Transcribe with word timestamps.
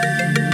Thank 0.00 0.38
you. 0.38 0.51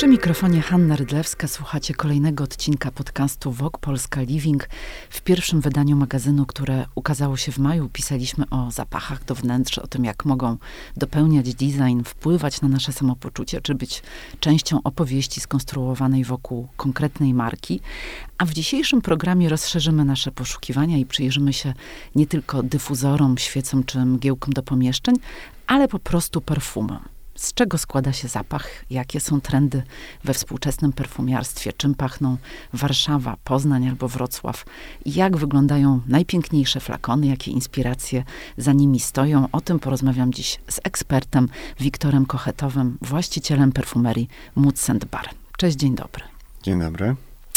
Przy 0.00 0.08
mikrofonie 0.08 0.62
Hanna 0.62 0.96
Rydlewska 0.96 1.48
słuchacie 1.48 1.94
kolejnego 1.94 2.44
odcinka 2.44 2.90
podcastu 2.90 3.52
Vogue 3.52 3.78
Polska 3.80 4.22
Living. 4.22 4.68
W 5.10 5.20
pierwszym 5.20 5.60
wydaniu 5.60 5.96
magazynu, 5.96 6.46
które 6.46 6.86
ukazało 6.94 7.36
się 7.36 7.52
w 7.52 7.58
maju, 7.58 7.88
pisaliśmy 7.92 8.44
o 8.50 8.70
zapachach 8.70 9.24
do 9.24 9.34
wnętrz, 9.34 9.78
o 9.78 9.86
tym, 9.86 10.04
jak 10.04 10.24
mogą 10.24 10.56
dopełniać 10.96 11.54
design, 11.54 12.02
wpływać 12.04 12.60
na 12.60 12.68
nasze 12.68 12.92
samopoczucie, 12.92 13.60
czy 13.60 13.74
być 13.74 14.02
częścią 14.40 14.82
opowieści 14.84 15.40
skonstruowanej 15.40 16.24
wokół 16.24 16.68
konkretnej 16.76 17.34
marki. 17.34 17.80
A 18.38 18.44
w 18.44 18.52
dzisiejszym 18.52 19.02
programie 19.02 19.48
rozszerzymy 19.48 20.04
nasze 20.04 20.32
poszukiwania 20.32 20.98
i 20.98 21.06
przyjrzymy 21.06 21.52
się 21.52 21.74
nie 22.14 22.26
tylko 22.26 22.62
dyfuzorom, 22.62 23.38
świecom 23.38 23.84
czy 23.84 24.04
mgiełkom 24.04 24.52
do 24.52 24.62
pomieszczeń, 24.62 25.14
ale 25.66 25.88
po 25.88 25.98
prostu 25.98 26.40
perfumom 26.40 27.19
z 27.40 27.54
czego 27.54 27.78
składa 27.78 28.12
się 28.12 28.28
zapach, 28.28 28.68
jakie 28.90 29.20
są 29.20 29.40
trendy 29.40 29.82
we 30.24 30.34
współczesnym 30.34 30.92
perfumiarstwie, 30.92 31.72
czym 31.72 31.94
pachną 31.94 32.36
Warszawa, 32.72 33.36
Poznań 33.44 33.88
albo 33.88 34.08
Wrocław, 34.08 34.64
jak 35.06 35.36
wyglądają 35.36 36.00
najpiękniejsze 36.06 36.80
flakony, 36.80 37.26
jakie 37.26 37.50
inspiracje 37.50 38.24
za 38.56 38.72
nimi 38.72 39.00
stoją. 39.00 39.48
O 39.52 39.60
tym 39.60 39.78
porozmawiam 39.78 40.32
dziś 40.32 40.60
z 40.68 40.80
ekspertem 40.84 41.48
Wiktorem 41.80 42.26
Kochetowym, 42.26 42.98
właścicielem 43.02 43.72
perfumerii 43.72 44.28
Moods 44.56 44.90
Bar. 45.10 45.28
Cześć, 45.56 45.76
dzień 45.76 45.94
dobry. 45.94 46.24
Dzień 46.62 46.80
dobry. 46.80 47.16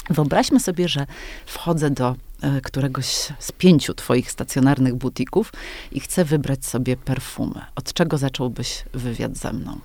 Wyobraźmy 0.10 0.60
sobie, 0.60 0.88
że 0.88 1.08
wchodzę 1.46 1.90
do 1.90 2.16
któregoś 2.64 3.34
z 3.40 3.52
pięciu 3.52 3.94
twoich 3.94 4.32
stacjonarnych 4.32 4.96
butików 4.96 5.54
i 5.92 6.00
chcę 6.00 6.26
wybrać 6.26 6.66
sobie 6.66 6.98
perfumy. 6.98 7.62
Od 7.76 7.94
czego 7.94 8.18
zacząłbyś 8.18 8.86
wywiad 8.94 9.38
ze 9.38 9.54
mną? 9.54 9.80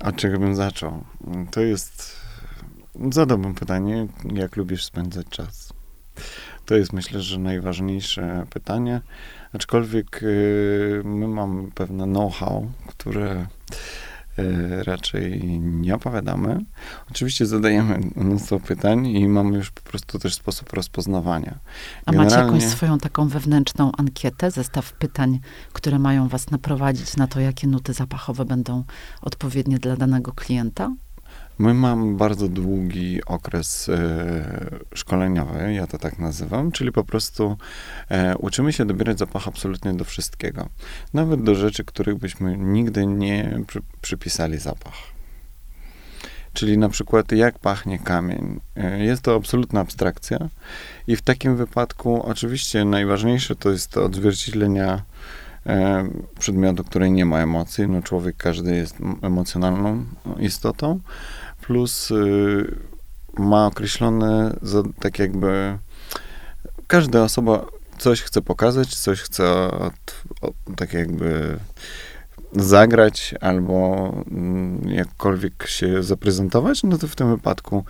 Od 0.00 0.16
czego 0.16 0.38
bym 0.38 0.54
zaczął? 0.54 1.04
To 1.50 1.60
jest, 1.60 2.16
zadałbym 3.10 3.54
pytanie, 3.54 4.06
jak 4.34 4.56
lubisz 4.56 4.84
spędzać 4.84 5.26
czas? 5.30 5.72
To 6.66 6.74
jest 6.74 6.92
myślę, 6.92 7.20
że 7.20 7.38
najważniejsze 7.38 8.46
pytanie, 8.50 9.00
aczkolwiek 9.52 10.22
y, 10.22 11.02
my 11.04 11.28
mamy 11.28 11.70
pewne 11.70 12.04
know-how, 12.04 12.70
które 12.86 13.46
E, 14.13 14.13
raczej 14.82 15.60
nie 15.60 15.94
opowiadamy. 15.94 16.64
Oczywiście 17.10 17.46
zadajemy 17.46 17.98
mnóstwo 18.16 18.60
pytań 18.60 19.06
i 19.06 19.28
mamy 19.28 19.56
już 19.56 19.70
po 19.70 19.80
prostu 19.80 20.18
też 20.18 20.34
sposób 20.34 20.72
rozpoznawania. 20.72 21.58
A 22.06 22.12
macie 22.12 22.36
jakąś 22.36 22.62
swoją 22.62 22.98
taką 22.98 23.28
wewnętrzną 23.28 23.92
ankietę, 23.98 24.50
zestaw 24.50 24.92
pytań, 24.92 25.40
które 25.72 25.98
mają 25.98 26.28
was 26.28 26.50
naprowadzić 26.50 27.16
na 27.16 27.26
to, 27.26 27.40
jakie 27.40 27.66
nuty 27.66 27.92
zapachowe 27.92 28.44
będą 28.44 28.84
odpowiednie 29.22 29.78
dla 29.78 29.96
danego 29.96 30.32
klienta? 30.32 30.90
My 31.58 31.74
mamy 31.74 32.16
bardzo 32.16 32.48
długi 32.48 33.24
okres 33.26 33.88
e, 33.88 34.78
szkoleniowy, 34.94 35.72
ja 35.72 35.86
to 35.86 35.98
tak 35.98 36.18
nazywam, 36.18 36.72
czyli 36.72 36.92
po 36.92 37.04
prostu 37.04 37.56
e, 38.10 38.36
uczymy 38.36 38.72
się 38.72 38.84
dobierać 38.84 39.18
zapach 39.18 39.48
absolutnie 39.48 39.94
do 39.94 40.04
wszystkiego. 40.04 40.68
Nawet 41.12 41.42
do 41.42 41.54
rzeczy, 41.54 41.84
których 41.84 42.18
byśmy 42.18 42.56
nigdy 42.56 43.06
nie 43.06 43.60
przy, 43.66 43.80
przypisali 44.00 44.58
zapach. 44.58 44.94
Czyli 46.52 46.78
na 46.78 46.88
przykład 46.88 47.32
jak 47.32 47.58
pachnie 47.58 47.98
kamień. 47.98 48.60
E, 48.76 49.04
jest 49.04 49.22
to 49.22 49.34
absolutna 49.34 49.80
abstrakcja 49.80 50.38
i 51.06 51.16
w 51.16 51.22
takim 51.22 51.56
wypadku 51.56 52.22
oczywiście 52.22 52.84
najważniejsze 52.84 53.56
to 53.56 53.70
jest 53.70 53.90
to 53.90 54.04
odzwierciedlenia 54.04 55.02
przedmiotu, 56.38 56.84
który 56.84 57.10
nie 57.10 57.24
ma 57.24 57.38
emocji. 57.40 57.88
No 57.88 58.02
człowiek 58.02 58.36
każdy 58.36 58.76
jest 58.76 58.96
emocjonalną 59.22 60.04
istotą 60.38 61.00
plus 61.66 62.10
y, 62.10 62.14
ma 63.38 63.66
określone, 63.66 64.56
za, 64.62 64.82
tak 65.00 65.18
jakby 65.18 65.78
każda 66.86 67.22
osoba 67.22 67.66
coś 67.98 68.22
chce 68.22 68.42
pokazać, 68.42 68.94
coś 68.94 69.20
chce 69.20 69.70
od, 69.70 69.92
od, 70.40 70.54
tak 70.76 70.92
jakby 70.92 71.58
zagrać 72.52 73.34
albo 73.40 74.08
mm, 74.30 74.88
jakkolwiek 74.88 75.66
się 75.66 76.02
zaprezentować, 76.02 76.82
no 76.82 76.98
to 76.98 77.08
w 77.08 77.16
tym 77.16 77.30
wypadku 77.30 77.84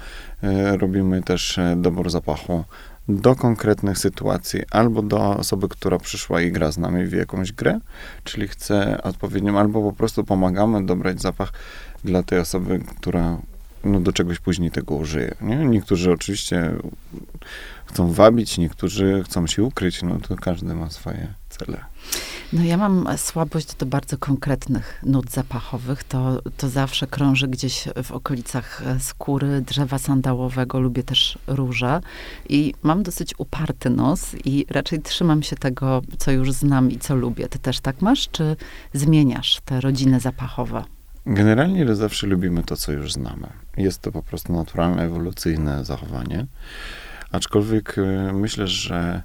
y, 0.45 0.77
robimy 0.77 1.23
też 1.23 1.59
y, 1.59 1.77
dobór 1.77 2.11
zapachu 2.11 2.65
do 3.09 3.37
konkretnych 3.37 3.99
sytuacji, 3.99 4.63
albo 4.71 5.03
do 5.03 5.37
osoby, 5.37 5.69
która 5.69 5.99
przyszła 5.99 6.41
i 6.41 6.53
gra 6.53 6.73
z 6.73 6.79
nami 6.79 7.07
w 7.07 7.13
jakąś 7.13 7.53
grę, 7.53 7.79
czyli 8.25 8.49
chce 8.49 9.03
odpowiednią, 9.03 9.59
albo 9.59 9.83
po 9.83 9.93
prostu 9.93 10.25
pomagamy 10.25 10.87
dobrać 10.87 11.21
zapach 11.21 11.53
dla 12.05 12.23
tej 12.23 12.39
osoby, 12.39 12.81
która 12.97 13.39
no, 13.85 14.01
do 14.01 14.13
czegoś 14.13 14.39
później 14.39 14.71
tego 14.71 14.95
użyje. 14.95 15.35
Nie? 15.41 15.57
Niektórzy 15.57 16.13
oczywiście 16.13 16.71
chcą 17.87 18.13
wabić, 18.13 18.59
niektórzy 18.59 19.23
chcą 19.25 19.47
się 19.47 19.63
ukryć, 19.63 20.03
no 20.03 20.19
to 20.29 20.37
każdy 20.37 20.75
ma 20.75 20.91
swoje 20.91 21.35
cele. 21.49 21.85
No 22.53 22.65
ja 22.65 22.77
mam 22.77 23.09
słabość 23.17 23.75
do 23.75 23.87
bardzo 23.87 24.19
konkretnych 24.19 25.01
nut 25.07 25.31
zapachowych. 25.31 26.05
To, 26.05 26.43
to 26.57 26.69
zawsze 26.69 27.07
krąży 27.07 27.49
gdzieś 27.49 27.89
w 28.05 28.13
okolicach 28.13 28.83
skóry, 28.99 29.61
drzewa 29.61 29.99
sandałowego, 29.99 30.81
lubię 30.81 31.03
też 31.03 31.39
róże 31.47 32.01
i 32.49 32.75
mam 32.83 33.03
dosyć 33.03 33.35
uparty 33.39 33.91
nos 33.91 34.35
i 34.45 34.67
raczej 34.71 35.03
trzymam 35.03 35.43
się 35.43 35.57
tego, 35.57 36.03
co 36.19 36.31
już 36.31 36.53
znam 36.53 36.91
i 36.91 36.99
co 36.99 37.15
lubię. 37.15 37.49
Ty 37.49 37.59
też 37.59 37.81
tak 37.81 38.03
masz, 38.03 38.29
czy 38.29 38.57
zmieniasz 38.93 39.61
te 39.65 39.81
rodziny 39.81 40.21
zapachowe? 40.21 40.85
Generalnie 41.27 41.95
zawsze 41.95 42.27
lubimy 42.27 42.63
to, 42.63 42.77
co 42.77 42.93
już 42.93 43.13
znamy. 43.13 43.47
Jest 43.77 44.01
to 44.01 44.13
po 44.13 44.23
prostu 44.23 44.53
naturalne, 44.53 45.03
ewolucyjne 45.03 45.85
zachowanie. 45.85 46.47
Aczkolwiek 47.33 47.99
e, 47.99 48.33
myślę, 48.33 48.67
że 48.67 49.23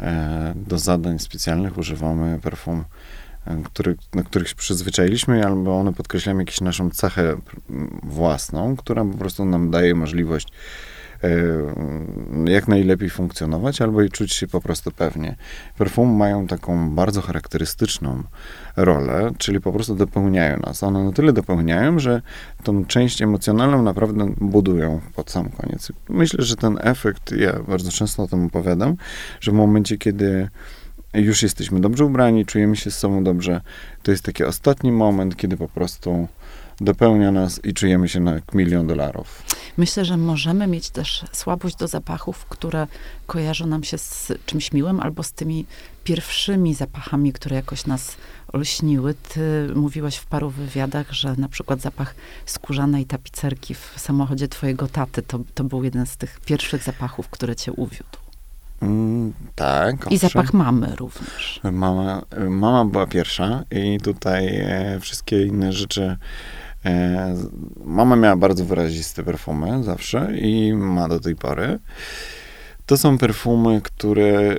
e, 0.00 0.52
do 0.56 0.78
zadań 0.78 1.18
specjalnych 1.18 1.78
używamy 1.78 2.38
perfum, 2.42 2.84
e, 3.46 3.62
który, 3.64 3.96
na 4.14 4.22
których 4.22 4.48
się 4.48 4.54
przyzwyczailiśmy, 4.54 5.46
albo 5.46 5.78
one 5.78 5.92
podkreślają 5.92 6.38
jakąś 6.38 6.60
naszą 6.60 6.90
cechę 6.90 7.36
własną, 8.02 8.76
która 8.76 9.04
po 9.04 9.18
prostu 9.18 9.44
nam 9.44 9.70
daje 9.70 9.94
możliwość 9.94 10.48
jak 12.44 12.68
najlepiej 12.68 13.10
funkcjonować, 13.10 13.82
albo 13.82 14.02
i 14.02 14.10
czuć 14.10 14.32
się 14.32 14.46
po 14.46 14.60
prostu 14.60 14.90
pewnie. 14.90 15.36
Perfumy 15.78 16.18
mają 16.18 16.46
taką 16.46 16.90
bardzo 16.90 17.20
charakterystyczną 17.22 18.22
rolę, 18.76 19.30
czyli 19.38 19.60
po 19.60 19.72
prostu 19.72 19.94
dopełniają 19.94 20.58
nas. 20.58 20.82
One 20.82 21.04
na 21.04 21.12
tyle 21.12 21.32
dopełniają, 21.32 21.98
że 21.98 22.22
tą 22.62 22.84
część 22.84 23.22
emocjonalną 23.22 23.82
naprawdę 23.82 24.34
budują 24.40 25.00
pod 25.14 25.30
sam 25.30 25.48
koniec. 25.48 25.92
Myślę, 26.08 26.44
że 26.44 26.56
ten 26.56 26.78
efekt, 26.80 27.32
ja 27.32 27.52
bardzo 27.68 27.90
często 27.90 28.22
o 28.22 28.26
tym 28.26 28.46
opowiadam, 28.46 28.96
że 29.40 29.50
w 29.50 29.54
momencie, 29.54 29.98
kiedy 29.98 30.48
już 31.14 31.42
jesteśmy 31.42 31.80
dobrze 31.80 32.04
ubrani, 32.04 32.46
czujemy 32.46 32.76
się 32.76 32.90
z 32.90 32.98
sobą 32.98 33.24
dobrze, 33.24 33.60
to 34.02 34.10
jest 34.10 34.24
taki 34.24 34.44
ostatni 34.44 34.92
moment, 34.92 35.36
kiedy 35.36 35.56
po 35.56 35.68
prostu 35.68 36.28
dopełnia 36.80 37.32
nas 37.32 37.60
i 37.64 37.74
czujemy 37.74 38.08
się 38.08 38.20
na 38.20 38.40
milion 38.54 38.86
dolarów. 38.86 39.42
Myślę, 39.76 40.04
że 40.04 40.16
możemy 40.16 40.66
mieć 40.66 40.90
też 40.90 41.24
słabość 41.32 41.76
do 41.76 41.88
zapachów, 41.88 42.44
które 42.44 42.86
kojarzą 43.26 43.66
nam 43.66 43.84
się 43.84 43.98
z 43.98 44.32
czymś 44.46 44.72
miłym 44.72 45.00
albo 45.00 45.22
z 45.22 45.32
tymi 45.32 45.66
pierwszymi 46.04 46.74
zapachami, 46.74 47.32
które 47.32 47.56
jakoś 47.56 47.86
nas 47.86 48.16
olśniły. 48.52 49.14
Ty 49.14 49.68
mówiłaś 49.74 50.16
w 50.16 50.26
paru 50.26 50.50
wywiadach, 50.50 51.12
że 51.12 51.34
na 51.38 51.48
przykład 51.48 51.80
zapach 51.80 52.14
skórzanej 52.46 53.06
tapicerki 53.06 53.74
w 53.74 53.92
samochodzie 53.96 54.48
twojego 54.48 54.88
taty 54.88 55.22
to, 55.22 55.40
to 55.54 55.64
był 55.64 55.84
jeden 55.84 56.06
z 56.06 56.16
tych 56.16 56.40
pierwszych 56.40 56.82
zapachów, 56.82 57.28
które 57.28 57.56
cię 57.56 57.72
uwiódł. 57.72 58.18
Mm, 58.82 59.32
tak. 59.54 59.96
I 59.96 60.14
owszem. 60.14 60.18
zapach 60.18 60.54
mamy 60.54 60.96
również. 60.96 61.60
Mama, 61.72 62.22
mama 62.48 62.84
była 62.84 63.06
pierwsza 63.06 63.64
i 63.70 63.98
tutaj 64.00 64.46
e, 64.56 64.98
wszystkie 65.00 65.46
inne 65.46 65.72
rzeczy 65.72 66.16
mama 67.84 68.16
miała 68.16 68.36
bardzo 68.36 68.64
wyraziste 68.64 69.22
perfumy 69.22 69.84
zawsze 69.84 70.38
i 70.38 70.72
ma 70.72 71.08
do 71.08 71.20
tej 71.20 71.36
pory. 71.36 71.78
To 72.86 72.96
są 72.96 73.18
perfumy, 73.18 73.80
które 73.82 74.28
e, 74.28 74.58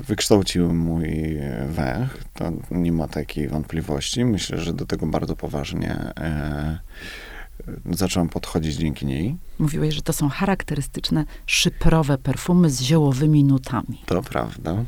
wykształciły 0.00 0.74
mój 0.74 1.38
węch. 1.68 2.18
To 2.34 2.52
nie 2.70 2.92
ma 2.92 3.08
takiej 3.08 3.48
wątpliwości. 3.48 4.24
Myślę, 4.24 4.58
że 4.58 4.72
do 4.72 4.86
tego 4.86 5.06
bardzo 5.06 5.36
poważnie 5.36 5.90
e, 5.90 6.78
zacząłem 7.90 8.28
podchodzić 8.28 8.74
dzięki 8.74 9.06
niej. 9.06 9.36
Mówiłeś, 9.58 9.94
że 9.94 10.02
to 10.02 10.12
są 10.12 10.28
charakterystyczne, 10.28 11.24
szyprowe 11.46 12.18
perfumy 12.18 12.70
z 12.70 12.80
ziołowymi 12.80 13.44
nutami. 13.44 14.02
To 14.06 14.22
prawda. 14.22 14.84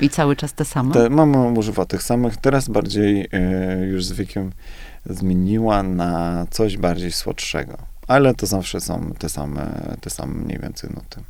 I 0.00 0.10
cały 0.10 0.36
czas 0.36 0.52
te 0.52 0.64
same? 0.64 0.94
Te, 0.94 1.10
mama 1.10 1.44
używa 1.44 1.84
tych 1.84 2.02
samych. 2.02 2.36
Teraz 2.36 2.68
bardziej 2.68 3.28
już 3.90 4.04
z 4.04 4.12
wiekiem 4.12 4.52
zmieniła 5.06 5.82
na 5.82 6.46
coś 6.50 6.76
bardziej 6.76 7.12
słodszego. 7.12 7.78
Ale 8.06 8.34
to 8.34 8.46
zawsze 8.46 8.80
są 8.80 9.12
te 9.18 9.28
same, 9.28 9.96
te 10.00 10.10
same 10.10 10.34
mniej 10.34 10.58
więcej 10.58 10.90
nuty. 10.90 11.22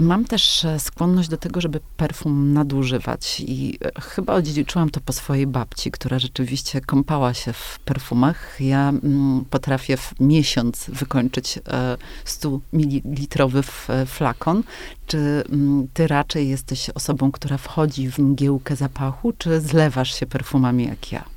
Mam 0.00 0.24
też 0.24 0.64
e, 0.64 0.80
skłonność 0.80 1.28
do 1.28 1.36
tego, 1.36 1.60
żeby 1.60 1.80
perfum 1.96 2.52
nadużywać 2.52 3.40
i 3.40 3.78
e, 3.84 4.00
chyba 4.00 4.34
odziedziczyłam 4.34 4.90
to 4.90 5.00
po 5.00 5.12
swojej 5.12 5.46
babci, 5.46 5.90
która 5.90 6.18
rzeczywiście 6.18 6.80
kąpała 6.80 7.34
się 7.34 7.52
w 7.52 7.78
perfumach. 7.84 8.56
Ja 8.60 8.88
mm, 8.88 9.44
potrafię 9.50 9.96
w 9.96 10.14
miesiąc 10.20 10.84
wykończyć 10.88 11.58
e, 11.58 11.96
100 12.24 12.60
ml 12.72 13.62
flakon. 14.06 14.62
Czy 15.06 15.18
mm, 15.18 15.88
ty 15.94 16.06
raczej 16.06 16.48
jesteś 16.48 16.90
osobą, 16.90 17.32
która 17.32 17.58
wchodzi 17.58 18.10
w 18.10 18.18
mgiełkę 18.18 18.76
zapachu, 18.76 19.32
czy 19.38 19.60
zlewasz 19.60 20.14
się 20.14 20.26
perfumami 20.26 20.86
jak 20.86 21.12
ja? 21.12 21.31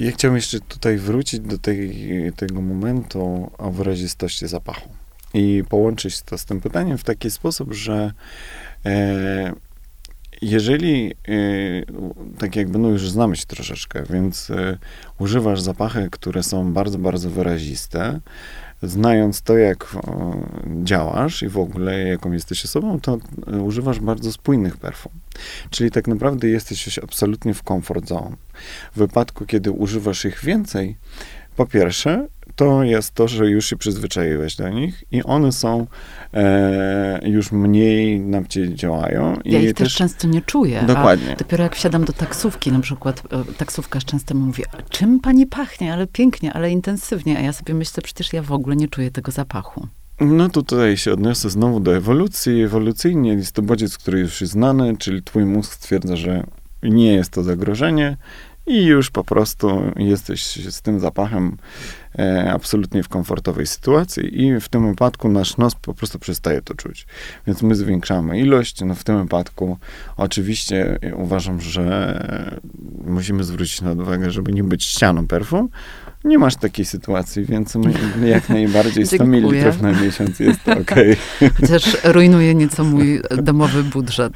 Ja 0.00 0.12
chciałem 0.12 0.36
jeszcze 0.36 0.60
tutaj 0.60 0.98
wrócić 0.98 1.40
do 1.40 1.58
tej, 1.58 2.06
tego 2.36 2.62
momentu 2.62 3.50
o 3.58 3.70
wyrazistości 3.70 4.48
zapachu. 4.48 4.88
I 5.34 5.64
połączyć 5.68 6.22
to 6.22 6.38
z 6.38 6.44
tym 6.44 6.60
pytaniem 6.60 6.98
w 6.98 7.04
taki 7.04 7.30
sposób, 7.30 7.72
że 7.72 8.12
e, 8.86 9.52
jeżeli, 10.42 11.12
e, 11.12 11.12
tak 12.38 12.56
jakby, 12.56 12.78
no 12.78 12.88
już 12.88 13.10
znamy 13.10 13.36
się 13.36 13.46
troszeczkę, 13.46 14.02
więc 14.10 14.50
e, 14.50 14.78
używasz 15.18 15.60
zapachy, 15.60 16.08
które 16.10 16.42
są 16.42 16.72
bardzo, 16.72 16.98
bardzo 16.98 17.30
wyraziste, 17.30 18.20
znając 18.82 19.42
to, 19.42 19.58
jak 19.58 19.96
działasz 20.84 21.42
i 21.42 21.48
w 21.48 21.58
ogóle 21.58 21.98
jaką 21.98 22.32
jesteś 22.32 22.64
osobą, 22.64 23.00
to 23.00 23.18
e, 23.52 23.56
używasz 23.62 24.00
bardzo 24.00 24.32
spójnych 24.32 24.76
perfum. 24.76 25.12
Czyli 25.70 25.90
tak 25.90 26.08
naprawdę 26.08 26.48
jesteś 26.48 26.98
absolutnie 26.98 27.54
w 27.54 27.62
comfort 27.62 28.08
zone. 28.08 28.36
W 28.94 28.98
wypadku, 28.98 29.46
kiedy 29.46 29.70
używasz 29.70 30.24
ich 30.24 30.44
więcej, 30.44 30.96
po 31.56 31.66
pierwsze, 31.66 32.28
to 32.58 32.82
jest 32.82 33.14
to, 33.14 33.28
że 33.28 33.50
już 33.50 33.66
się 33.66 33.76
przyzwyczaiłeś 33.76 34.56
do 34.56 34.68
nich 34.68 35.04
i 35.12 35.22
one 35.22 35.52
są 35.52 35.86
e, 36.34 37.20
już 37.24 37.52
mniej 37.52 38.20
na 38.20 38.44
ciebie 38.44 38.74
działają. 38.74 39.38
Ja 39.44 39.60
I 39.60 39.64
ich 39.64 39.74
też, 39.74 39.94
często 39.94 40.28
nie 40.28 40.42
czuję. 40.42 40.84
Dokładnie. 40.86 41.36
dopiero 41.38 41.64
jak 41.64 41.76
wsiadam 41.76 42.04
do 42.04 42.12
taksówki, 42.12 42.72
na 42.72 42.80
przykład 42.80 43.22
e, 43.32 43.52
taksówkarz 43.54 44.04
często 44.04 44.34
mówi, 44.34 44.62
czym 44.90 45.20
pani 45.20 45.46
pachnie, 45.46 45.92
ale 45.92 46.06
pięknie, 46.06 46.52
ale 46.52 46.70
intensywnie. 46.70 47.38
A 47.38 47.40
ja 47.40 47.52
sobie 47.52 47.74
myślę, 47.74 48.02
przecież 48.02 48.32
ja 48.32 48.42
w 48.42 48.52
ogóle 48.52 48.76
nie 48.76 48.88
czuję 48.88 49.10
tego 49.10 49.32
zapachu. 49.32 49.86
No 50.20 50.48
to 50.48 50.62
tutaj 50.62 50.96
się 50.96 51.12
odniosę 51.12 51.50
znowu 51.50 51.80
do 51.80 51.96
ewolucji. 51.96 52.62
Ewolucyjnie 52.62 53.32
jest 53.32 53.52
to 53.52 53.62
bodziec, 53.62 53.98
który 53.98 54.20
już 54.20 54.40
jest 54.40 54.52
znany, 54.52 54.96
czyli 54.96 55.22
twój 55.22 55.44
mózg 55.44 55.74
stwierdza, 55.74 56.16
że 56.16 56.44
nie 56.82 57.14
jest 57.14 57.30
to 57.30 57.42
zagrożenie 57.42 58.16
i 58.68 58.84
już 58.84 59.10
po 59.10 59.24
prostu 59.24 59.82
jesteś 59.96 60.44
z 60.74 60.82
tym 60.82 61.00
zapachem 61.00 61.56
absolutnie 62.52 63.02
w 63.02 63.08
komfortowej 63.08 63.66
sytuacji 63.66 64.42
i 64.42 64.60
w 64.60 64.68
tym 64.68 64.88
wypadku 64.88 65.28
nasz 65.28 65.56
nos 65.56 65.74
po 65.74 65.94
prostu 65.94 66.18
przestaje 66.18 66.62
to 66.62 66.74
czuć. 66.74 67.06
Więc 67.46 67.62
my 67.62 67.74
zwiększamy 67.74 68.40
ilość. 68.40 68.80
No 68.84 68.94
w 68.94 69.04
tym 69.04 69.22
wypadku 69.22 69.78
oczywiście 70.16 70.98
uważam, 71.16 71.60
że 71.60 72.18
musimy 73.04 73.44
zwrócić 73.44 73.80
na 73.80 73.92
uwagę, 73.92 74.30
żeby 74.30 74.52
nie 74.52 74.64
być 74.64 74.84
ścianą 74.84 75.26
perfum, 75.26 75.68
nie 76.24 76.38
masz 76.38 76.56
takiej 76.56 76.84
sytuacji, 76.84 77.44
więc 77.44 77.74
my 78.16 78.28
jak 78.28 78.48
najbardziej 78.58 79.06
100 79.06 79.24
ml 79.24 79.82
na 79.82 79.92
miesiąc 79.92 80.40
jest 80.40 80.68
ok. 80.68 80.94
Chociaż 81.60 81.96
rujnuje 82.04 82.54
nieco 82.54 82.84
mój 82.84 83.20
domowy 83.42 83.82
budżet. 83.84 84.32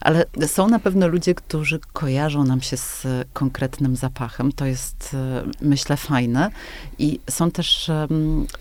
Ale 0.00 0.24
są 0.46 0.68
na 0.68 0.78
pewno 0.78 1.08
ludzie, 1.08 1.34
którzy 1.34 1.80
kojarzą 1.92 2.44
nam 2.44 2.60
się 2.60 2.76
z 2.76 3.06
konkretnym 3.32 3.96
zapachem. 3.96 4.52
To 4.52 4.66
jest, 4.66 5.14
e, 5.14 5.42
myślę, 5.62 5.96
fajne. 5.96 6.50
I 6.98 7.20
są 7.30 7.50
też 7.50 7.90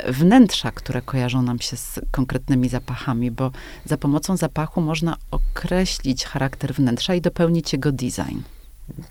wnętrza, 0.08 0.72
które 0.72 1.02
kojarzą 1.02 1.42
nam 1.42 1.60
się 1.60 1.78
z 1.78 2.00
konkretnymi 2.12 2.70
zapachami, 2.70 3.32
bo 3.32 3.52
za 3.86 3.98
pomocą 3.98 4.38
zapachu 4.38 4.82
można 4.82 5.18
określić 5.32 6.26
charakter 6.26 6.74
wnętrza 6.74 7.16
i 7.16 7.22
dopełnić 7.22 7.74
jego 7.74 7.92
design. 7.92 8.40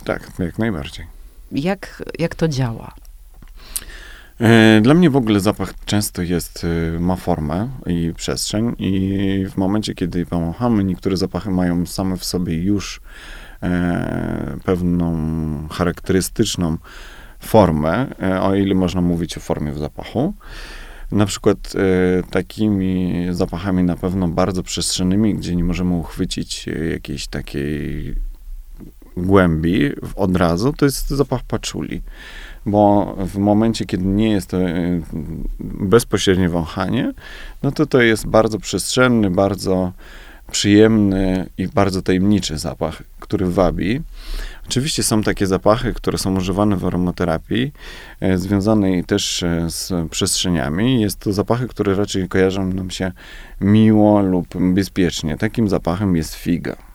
Tak, 0.04 0.30
jak 0.38 0.58
najbardziej. 0.58 1.06
Jak, 1.52 2.02
jak 2.18 2.34
to 2.34 2.48
działa? 2.48 2.94
E, 4.40 4.80
dla 4.80 4.94
mnie 4.94 5.10
w 5.10 5.16
ogóle 5.16 5.40
zapach 5.40 5.74
często 5.84 6.22
jest, 6.22 6.66
e, 6.96 7.00
ma 7.00 7.16
formę 7.16 7.68
i 7.86 8.12
przestrzeń 8.16 8.74
i 8.78 9.46
w 9.50 9.56
momencie, 9.56 9.94
kiedy 9.94 10.26
pomachamy, 10.26 10.84
niektóre 10.84 11.16
zapachy 11.16 11.50
mają 11.50 11.86
same 11.86 12.16
w 12.16 12.24
sobie 12.24 12.62
już 12.62 13.00
e, 13.62 14.56
pewną 14.64 15.16
charakterystyczną 15.68 16.76
formę, 17.40 18.06
o 18.42 18.54
ile 18.54 18.74
można 18.74 19.00
mówić 19.00 19.36
o 19.36 19.40
formie 19.40 19.72
w 19.72 19.78
zapachu. 19.78 20.34
Na 21.12 21.26
przykład 21.26 21.72
takimi 22.30 23.26
zapachami 23.30 23.82
na 23.82 23.96
pewno 23.96 24.28
bardzo 24.28 24.62
przestrzennymi, 24.62 25.34
gdzie 25.34 25.56
nie 25.56 25.64
możemy 25.64 25.94
uchwycić 25.94 26.66
jakiejś 26.92 27.26
takiej 27.26 28.14
głębi 29.16 29.90
od 30.16 30.36
razu, 30.36 30.72
to 30.72 30.84
jest 30.84 31.10
zapach 31.10 31.42
paczuli 31.42 32.02
bo 32.70 33.14
w 33.18 33.38
momencie, 33.38 33.84
kiedy 33.84 34.04
nie 34.04 34.30
jest 34.30 34.50
to 34.50 34.60
e, 34.60 35.00
bezpośrednie 35.60 36.48
wąchanie, 36.48 37.12
no 37.62 37.72
to 37.72 37.86
to 37.86 38.02
jest 38.02 38.26
bardzo 38.26 38.58
przestrzenny, 38.58 39.30
bardzo 39.30 39.92
przyjemny 40.50 41.46
i 41.58 41.68
bardzo 41.68 42.02
tajemniczy 42.02 42.58
zapach, 42.58 43.02
który 43.20 43.46
wabi. 43.46 44.00
Oczywiście 44.66 45.02
są 45.02 45.22
takie 45.22 45.46
zapachy, 45.46 45.94
które 45.94 46.18
są 46.18 46.36
używane 46.36 46.76
w 46.76 46.84
aromaterapii, 46.84 47.72
e, 48.20 48.38
związane 48.38 49.04
też 49.04 49.42
e, 49.42 49.70
z 49.70 50.10
przestrzeniami. 50.10 51.00
Jest 51.00 51.20
to 51.20 51.32
zapachy, 51.32 51.68
które 51.68 51.94
raczej 51.94 52.28
kojarzą 52.28 52.72
nam 52.72 52.90
się 52.90 53.12
miło 53.60 54.20
lub 54.20 54.46
bezpiecznie. 54.74 55.36
Takim 55.36 55.68
zapachem 55.68 56.16
jest 56.16 56.34
figa. 56.34 56.87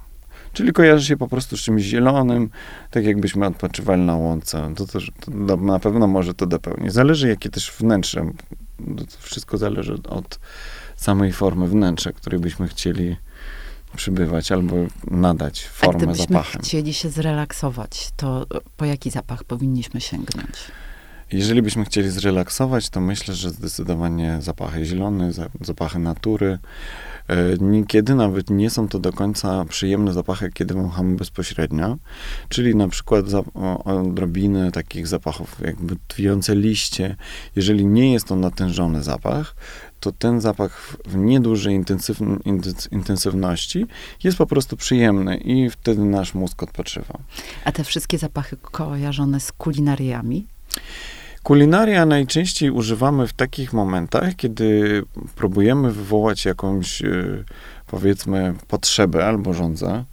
Czyli 0.54 0.74
kojarzy 0.74 1.06
się 1.06 1.18
po 1.18 1.28
prostu 1.28 1.58
z 1.58 1.60
czymś 1.60 1.84
zielonym, 1.84 2.50
tak 2.92 3.06
jakbyśmy 3.06 3.46
odpoczywali 3.46 4.02
na 4.02 4.16
łące. 4.16 4.74
To, 4.76 4.88
też, 4.88 5.12
to 5.20 5.58
na 5.58 5.80
pewno 5.80 6.08
może 6.08 6.34
to 6.34 6.46
dopełnić. 6.46 6.94
Zależy, 6.94 7.28
jakie 7.28 7.50
też 7.50 7.72
wnętrze. 7.72 8.32
To 8.98 9.04
wszystko 9.20 9.58
zależy 9.58 9.94
od 10.10 10.40
samej 10.96 11.32
formy 11.32 11.68
wnętrza, 11.68 12.12
której 12.12 12.40
byśmy 12.40 12.68
chcieli 12.68 13.16
przybywać 13.96 14.52
albo 14.52 14.76
nadać 15.12 15.68
formę 15.68 15.94
A 15.94 15.98
gdybyśmy 15.98 16.36
zapachem. 16.36 16.62
chcieli 16.62 16.94
się 16.94 17.10
zrelaksować, 17.10 18.10
to 18.16 18.46
po 18.78 18.86
jaki 18.86 19.10
zapach 19.10 19.44
powinniśmy 19.44 20.02
sięgnąć? 20.02 20.50
Jeżeli 21.32 21.62
byśmy 21.62 21.86
chcieli 21.86 22.10
zrelaksować, 22.10 22.90
to 22.90 23.02
myślę, 23.02 23.34
że 23.36 23.50
zdecydowanie 23.50 24.38
zapachy 24.42 24.86
zielone, 24.86 25.32
zapachy 25.62 26.00
natury, 26.00 26.60
niekiedy 27.60 28.16
nawet 28.16 28.50
nie 28.50 28.70
są 28.70 28.88
to 28.88 29.00
do 29.00 29.14
końca 29.14 29.66
przyjemne 29.66 30.14
zapachy, 30.14 30.50
kiedy 30.54 30.74
wąchamy 30.74 31.16
bezpośrednio, 31.16 31.98
czyli 32.50 32.76
na 32.76 32.88
przykład 32.88 33.26
odrobiny 33.86 34.72
takich 34.72 35.08
zapachów, 35.08 35.56
jakby 35.66 35.96
twiące 36.08 36.56
liście. 36.56 37.16
Jeżeli 37.56 37.86
nie 37.86 38.14
jest 38.14 38.28
to 38.28 38.36
natężony 38.36 39.04
zapach, 39.04 39.56
to 40.00 40.12
ten 40.12 40.42
zapach 40.42 40.98
w 41.06 41.16
niedużej 41.16 41.84
intensywności 42.92 43.86
jest 44.24 44.38
po 44.38 44.46
prostu 44.46 44.78
przyjemny 44.78 45.38
i 45.38 45.70
wtedy 45.70 46.06
nasz 46.06 46.34
mózg 46.34 46.64
odpoczywa. 46.64 47.20
A 47.66 47.72
te 47.72 47.84
wszystkie 47.84 48.18
zapachy 48.18 48.58
kojarzone 48.62 49.40
z 49.40 49.52
kulinariami? 49.52 50.48
Kulinaria 51.44 52.06
najczęściej 52.06 52.72
używamy 52.72 53.28
w 53.28 53.34
takich 53.34 53.74
momentach, 53.74 54.36
kiedy 54.36 55.04
próbujemy 55.36 55.92
wywołać 55.92 56.46
jakąś, 56.46 57.02
e, 57.02 57.44
powiedzmy, 57.88 58.54
potrzebę 58.68 59.26
albo 59.26 59.54
żądzę. 59.54 60.04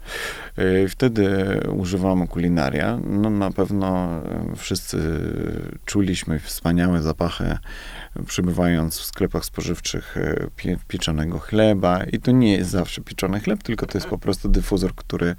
E, 0.57 0.89
wtedy 0.89 1.61
używamy 1.77 2.29
kulinaria. 2.29 2.99
No, 3.05 3.31
na 3.31 3.51
pewno 3.51 4.09
e, 4.09 4.57
wszyscy 4.57 4.99
czuliśmy 5.85 6.39
wspaniałe 6.39 7.03
zapachy 7.03 7.59
przybywając 8.27 8.99
w 8.99 9.05
sklepach 9.05 9.45
spożywczych 9.45 10.17
e, 10.17 10.47
pie, 10.57 10.77
pieczonego 10.89 11.39
chleba. 11.39 12.05
I 12.05 12.19
to 12.19 12.31
nie 12.31 12.53
jest 12.53 12.71
zawsze 12.71 13.01
pieczony 13.01 13.41
chleb, 13.41 13.63
tylko 13.63 13.87
to 13.87 13.99
jest 13.99 14.07
po 14.07 14.19
prostu 14.19 14.49
dyfuzor, 14.49 14.95
który 14.95 15.35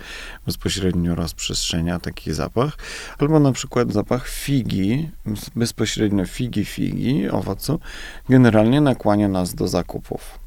bezpośrednio 0.45 1.15
rozprzestrzenia 1.15 1.99
taki 1.99 2.33
zapach. 2.33 2.77
Albo 3.19 3.39
na 3.39 3.51
przykład 3.51 3.93
zapach 3.93 4.27
figi, 4.27 5.09
bezpośrednio 5.55 6.25
figi, 6.25 6.65
figi, 6.65 7.29
owocu, 7.29 7.79
generalnie 8.29 8.81
nakłania 8.81 9.27
nas 9.27 9.55
do 9.55 9.67
zakupów. 9.67 10.39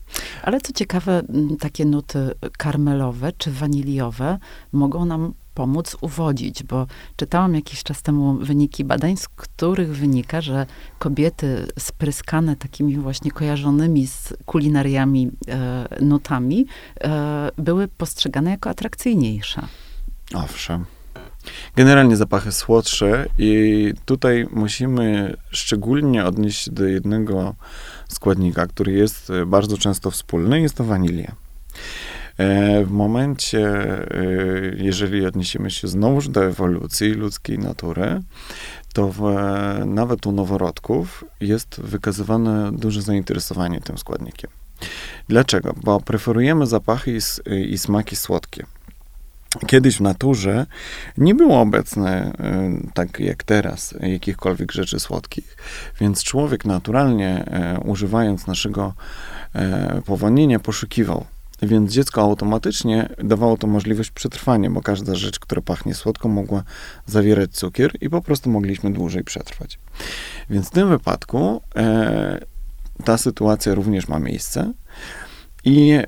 Ale 0.43 0.61
co 0.61 0.73
ciekawe, 0.73 1.23
takie 1.61 1.85
nuty 1.85 2.35
karmelowe 2.59 3.33
czy 3.39 3.51
waniliowe 3.51 4.39
mogą 4.73 5.05
nam 5.05 5.35
pomóc 5.55 5.97
uwodzić, 6.01 6.63
bo 6.63 6.87
czytałam 7.17 7.55
jakiś 7.55 7.83
czas 7.83 8.03
temu 8.03 8.35
wyniki 8.35 8.85
badań, 8.85 9.17
z 9.17 9.29
których 9.29 9.97
wynika, 9.97 10.41
że 10.41 10.67
kobiety 10.99 11.67
spryskane 11.79 12.57
takimi 12.57 12.97
właśnie 12.97 13.31
kojarzonymi 13.31 14.07
z 14.07 14.35
kulinariami 14.47 15.31
e, 15.49 15.89
nutami 16.01 16.67
e, 17.01 17.51
były 17.57 17.89
postrzegane 17.89 18.51
jako 18.51 18.71
atrakcyjniejsze. 18.71 19.63
Owszem. 20.35 20.85
Generalnie 21.77 22.17
zapachy 22.17 22.53
słodsze 22.53 23.27
i 23.39 23.93
tutaj 24.05 24.47
musimy 24.51 25.37
szczególnie 25.51 26.25
odnieść 26.25 26.65
się 26.65 26.71
do 26.71 26.85
jednego 26.85 27.55
składnika, 28.15 28.67
który 28.67 28.93
jest 28.93 29.33
bardzo 29.47 29.79
często 29.79 30.11
wspólny, 30.11 30.61
jest 30.61 30.75
to 30.75 30.85
wanilia. 30.85 31.35
E, 32.39 32.85
w 32.85 32.91
momencie, 32.91 33.69
e, 33.69 34.25
jeżeli 34.77 35.27
odniesiemy 35.27 35.71
się 35.71 35.89
znowuż 35.89 36.29
do 36.29 36.45
ewolucji 36.45 37.11
ludzkiej 37.13 37.59
natury, 37.59 38.23
to 38.93 39.09
w, 39.09 39.23
nawet 39.87 40.27
u 40.27 40.33
noworodków 40.33 41.25
jest 41.41 41.81
wykazywane 41.81 42.73
duże 42.73 43.03
zainteresowanie 43.03 43.81
tym 43.81 43.99
składnikiem. 43.99 44.51
Dlaczego? 45.29 45.75
Bo 45.83 46.01
preferujemy 46.01 46.67
zapachy 46.67 47.19
i, 47.47 47.73
i 47.73 47.79
smaki 47.79 48.17
słodkie. 48.17 48.67
Kiedyś 49.67 49.97
w 49.97 50.01
naturze 50.01 50.67
nie 51.19 51.35
było 51.35 51.61
obecne, 51.61 52.33
y, 52.87 52.93
tak 52.95 53.21
jak 53.21 53.43
teraz, 53.43 53.95
jakichkolwiek 54.01 54.73
rzeczy 54.73 55.01
słodkich, 55.01 55.57
więc 56.01 56.25
człowiek 56.25 56.65
naturalnie, 56.65 57.45
e, 57.47 57.81
używając 57.81 58.47
naszego 58.47 58.95
e, 59.55 60.03
powolnienia, 60.07 60.59
poszukiwał. 60.61 61.25
Więc 61.63 61.93
dziecko 61.93 62.23
automatycznie 62.23 63.09
dawało 63.25 63.57
to 63.57 63.67
możliwość 63.67 64.11
przetrwania, 64.11 64.71
bo 64.71 64.83
każda 64.83 65.15
rzecz, 65.15 65.39
która 65.39 65.63
pachnie 65.63 65.95
słodko, 65.95 66.29
mogła 66.29 66.63
zawierać 67.07 67.51
cukier 67.51 67.93
i 68.01 68.11
po 68.11 68.23
prostu 68.23 68.51
mogliśmy 68.51 68.93
dłużej 68.93 69.25
przetrwać. 69.25 69.79
Więc 70.51 70.69
w 70.69 70.71
tym 70.71 70.89
wypadku 70.89 71.61
e, 71.77 72.41
ta 73.05 73.19
sytuacja 73.19 73.75
również 73.75 74.09
ma 74.09 74.19
miejsce 74.19 74.73
i 75.65 75.91
e, 75.93 76.05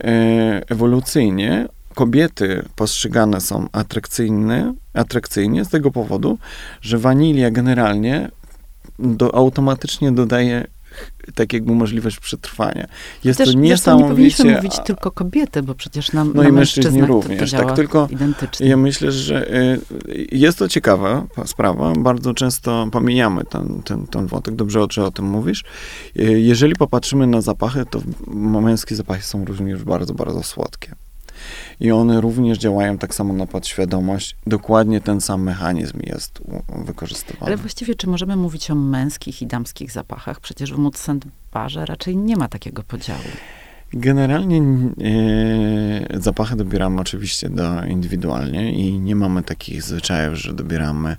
ewolucyjnie 0.68 1.68
kobiety 1.96 2.62
postrzegane 2.76 3.40
są 3.40 3.68
atrakcyjne, 3.72 4.74
atrakcyjnie 4.94 5.64
z 5.64 5.68
tego 5.68 5.90
powodu, 5.90 6.38
że 6.80 6.98
wanilia 6.98 7.50
generalnie 7.50 8.30
do, 8.98 9.34
automatycznie 9.34 10.12
dodaje 10.12 10.66
tak 11.34 11.52
jakby 11.52 11.72
możliwość 11.74 12.18
przetrwania. 12.18 12.86
Jest 13.24 13.38
Też, 13.38 13.52
to 13.52 13.58
niesamowicie... 13.58 14.04
nie 14.08 14.10
powinniśmy 14.10 14.54
mówić 14.54 14.78
tylko 14.86 15.10
kobiety, 15.10 15.62
bo 15.62 15.74
przecież 15.74 16.12
nam 16.12 16.32
No 16.34 16.42
na 16.42 16.48
i 16.48 16.52
mężczyźni 16.52 17.02
również. 17.02 17.52
tak 17.52 17.76
tylko 17.76 18.08
identycznie. 18.10 18.68
ja 18.68 18.76
myślę, 18.76 19.12
że 19.12 19.54
y, 19.54 19.80
jest 20.32 20.58
to 20.58 20.68
ciekawa 20.68 21.26
sprawa. 21.46 21.92
Bardzo 21.98 22.34
często 22.34 22.88
pomijamy 22.92 23.44
ten, 23.44 23.82
ten, 23.84 24.06
ten 24.06 24.26
wątek. 24.26 24.54
Dobrze, 24.54 24.86
że 24.90 25.04
o 25.04 25.10
tym 25.10 25.24
mówisz. 25.24 25.64
Y, 26.20 26.40
jeżeli 26.40 26.74
popatrzymy 26.74 27.26
na 27.26 27.40
zapachy, 27.40 27.84
to 27.90 28.00
męskie 28.60 28.96
zapachy 28.96 29.22
są 29.22 29.44
również 29.44 29.84
bardzo, 29.84 30.14
bardzo 30.14 30.42
słodkie 30.42 31.05
i 31.80 31.92
one 31.92 32.20
również 32.20 32.58
działają 32.58 32.98
tak 32.98 33.14
samo 33.14 33.34
na 33.34 33.46
podświadomość. 33.46 34.36
Dokładnie 34.46 35.00
ten 35.00 35.20
sam 35.20 35.42
mechanizm 35.42 35.98
jest 36.02 36.40
wykorzystywany. 36.84 37.46
Ale 37.46 37.56
właściwie, 37.56 37.94
czy 37.94 38.06
możemy 38.06 38.36
mówić 38.36 38.70
o 38.70 38.74
męskich 38.74 39.42
i 39.42 39.46
damskich 39.46 39.92
zapachach? 39.92 40.40
Przecież 40.40 40.72
w 40.72 40.78
Mood 40.78 41.06
Barze 41.52 41.86
raczej 41.86 42.16
nie 42.16 42.36
ma 42.36 42.48
takiego 42.48 42.82
podziału. 42.82 43.20
Generalnie 43.92 44.62
e, 44.62 46.20
zapachy 46.20 46.56
dobieramy 46.56 47.00
oczywiście 47.00 47.50
do, 47.50 47.84
indywidualnie 47.84 48.72
i 48.72 48.98
nie 48.98 49.16
mamy 49.16 49.42
takich 49.42 49.82
zwyczajów, 49.82 50.34
że 50.34 50.54
dobieramy 50.54 51.16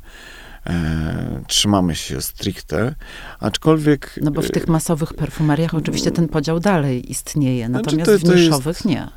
E, 0.69 1.43
trzymamy 1.47 1.95
się 1.95 2.21
stricte, 2.21 2.95
aczkolwiek... 3.39 4.19
No 4.21 4.31
bo 4.31 4.41
w 4.41 4.51
tych 4.51 4.67
masowych 4.67 5.13
perfumeriach 5.13 5.73
oczywiście 5.73 6.11
ten 6.11 6.27
podział 6.27 6.59
dalej 6.59 7.11
istnieje, 7.11 7.67
znaczy, 7.67 7.83
natomiast 7.83 8.11
znaczy 8.11 8.25
to, 8.25 8.31
to 8.31 8.33
w 8.33 8.41
niszowych 8.41 8.75
jest, 8.75 8.85
nie 8.85 9.07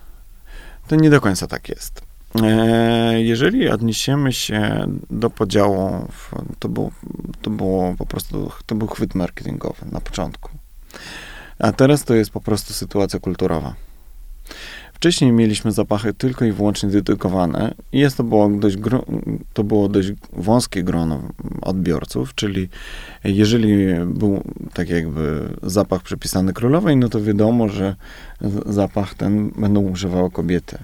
to 0.91 0.97
nie 0.97 1.11
do 1.11 1.21
końca 1.21 1.47
tak 1.47 1.69
jest. 1.69 2.03
E, 2.43 3.23
jeżeli 3.23 3.69
odniesiemy 3.69 4.33
się 4.33 4.87
do 5.11 5.31
podziału, 5.31 6.09
to, 6.59 6.69
był, 6.69 6.93
to 7.43 7.51
było 7.51 7.95
po 7.99 8.07
prostu, 8.07 8.51
to 8.67 8.75
był 8.75 8.89
chwyt 8.89 9.15
marketingowy 9.15 9.87
na 9.93 10.01
początku. 10.01 10.51
A 11.59 11.73
teraz 11.73 12.05
to 12.05 12.15
jest 12.15 12.31
po 12.31 12.41
prostu 12.41 12.73
sytuacja 12.73 13.21
kulturowa. 13.21 13.75
Wcześniej 15.01 15.33
mieliśmy 15.33 15.73
zapachy 15.73 16.15
tylko 16.15 16.45
i 16.45 16.53
wyłącznie 16.53 16.89
dedykowane 16.89 17.75
i 17.93 17.99
jest 17.99 18.17
to 18.17 18.25
było 18.25 18.49
dość, 18.49 18.77
to 19.53 19.65
było 19.65 19.89
dość 19.89 20.13
wąskie 20.33 20.83
grono 20.83 21.23
odbiorców, 21.63 22.35
czyli 22.35 22.69
jeżeli 23.25 23.77
był 24.07 24.43
tak 24.75 24.89
jakby 24.89 25.49
zapach 25.63 26.03
przypisany 26.03 26.53
królowej, 26.53 26.97
no 26.97 27.09
to 27.09 27.23
wiadomo, 27.23 27.69
że 27.69 27.97
zapach 28.67 29.15
ten 29.15 29.51
będą 29.51 29.81
używały 29.81 30.31
kobiety. 30.31 30.79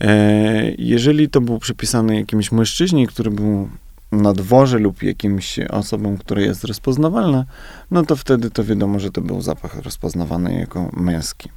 E, 0.00 0.72
jeżeli 0.78 1.28
to 1.28 1.40
był 1.40 1.58
przypisany 1.58 2.16
jakimś 2.16 2.52
mężczyźnie, 2.52 3.06
który 3.06 3.30
był 3.30 3.68
na 4.12 4.32
dworze 4.32 4.78
lub 4.78 5.02
jakimś 5.02 5.58
osobom, 5.58 6.16
która 6.16 6.40
jest 6.40 6.64
rozpoznawalna, 6.64 7.44
no 7.90 8.02
to 8.02 8.16
wtedy 8.16 8.50
to 8.50 8.64
wiadomo, 8.64 9.00
że 9.00 9.10
to 9.10 9.20
był 9.20 9.40
zapach 9.40 9.74
rozpoznawany 9.82 10.58
jako 10.58 10.90
męski. 10.92 11.48